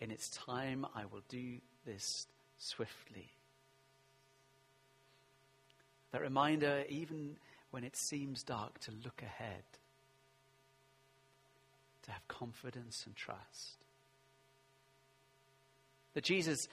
In 0.00 0.10
its 0.10 0.28
time, 0.30 0.84
I 0.96 1.04
will 1.04 1.22
do 1.28 1.58
this 1.86 2.26
swiftly. 2.58 3.30
That 6.10 6.22
reminder, 6.22 6.82
even 6.88 7.36
when 7.70 7.84
it 7.84 7.94
seems 7.94 8.42
dark, 8.42 8.80
to 8.80 8.90
look 9.04 9.22
ahead, 9.22 9.62
to 12.02 12.10
have 12.10 12.26
confidence 12.26 13.04
and 13.06 13.14
trust. 13.14 13.84
That 16.14 16.24
Jesus 16.24 16.66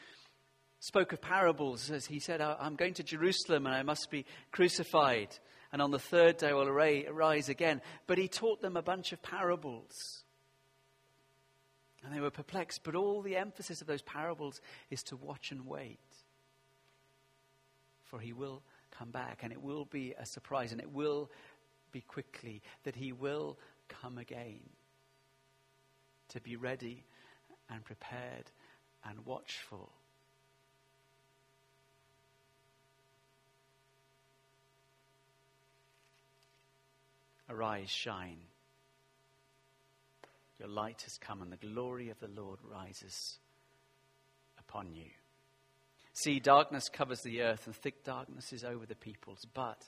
spoke 0.79 1.13
of 1.13 1.21
parables 1.21 1.91
as 1.91 2.07
he 2.07 2.17
said, 2.17 2.41
I'm 2.41 2.75
going 2.75 2.95
to 2.95 3.03
Jerusalem 3.03 3.67
and 3.67 3.75
I 3.75 3.83
must 3.83 4.09
be 4.09 4.25
crucified 4.51 5.37
and 5.73 5.81
on 5.81 5.89
the 5.89 5.97
third 5.97 6.37
day 6.37 6.53
will 6.53 6.71
rise 6.71 7.49
again. 7.49 7.81
But 8.05 8.19
he 8.19 8.27
taught 8.27 8.61
them 8.61 8.77
a 8.77 8.83
bunch 8.83 9.11
of 9.11 9.23
parables. 9.23 10.23
And 12.05 12.15
they 12.15 12.21
were 12.21 12.29
perplexed. 12.29 12.83
But 12.83 12.93
all 12.93 13.23
the 13.23 13.35
emphasis 13.35 13.81
of 13.81 13.87
those 13.87 14.03
parables 14.03 14.61
is 14.91 15.01
to 15.05 15.17
watch 15.17 15.51
and 15.51 15.65
wait. 15.65 15.97
For 18.03 18.19
he 18.19 18.33
will 18.33 18.61
come 18.91 19.09
back, 19.09 19.39
and 19.41 19.51
it 19.51 19.63
will 19.63 19.85
be 19.85 20.13
a 20.15 20.27
surprise, 20.27 20.71
and 20.71 20.79
it 20.79 20.91
will 20.91 21.31
be 21.91 22.01
quickly 22.01 22.61
that 22.83 22.95
he 22.95 23.11
will 23.11 23.57
come 23.89 24.19
again. 24.19 24.59
To 26.29 26.39
be 26.39 26.55
ready 26.55 27.03
and 27.67 27.83
prepared 27.83 28.51
and 29.03 29.25
watchful 29.25 29.91
Arise, 37.53 37.89
shine. 37.89 38.39
Your 40.59 40.69
light 40.69 41.01
has 41.03 41.17
come, 41.17 41.41
and 41.41 41.51
the 41.51 41.57
glory 41.57 42.09
of 42.09 42.19
the 42.19 42.29
Lord 42.29 42.59
rises 42.63 43.37
upon 44.57 44.93
you. 44.93 45.09
See, 46.13 46.39
darkness 46.39 46.89
covers 46.89 47.21
the 47.21 47.41
earth, 47.41 47.65
and 47.65 47.75
thick 47.75 48.03
darkness 48.03 48.53
is 48.53 48.63
over 48.63 48.85
the 48.85 48.95
peoples, 48.95 49.45
but 49.53 49.87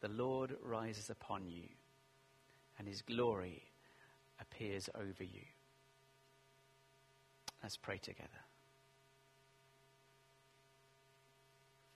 the 0.00 0.08
Lord 0.08 0.56
rises 0.62 1.10
upon 1.10 1.48
you, 1.48 1.68
and 2.78 2.88
his 2.88 3.02
glory 3.02 3.62
appears 4.40 4.88
over 4.94 5.24
you. 5.24 5.42
Let's 7.62 7.76
pray 7.76 7.98
together. 7.98 8.45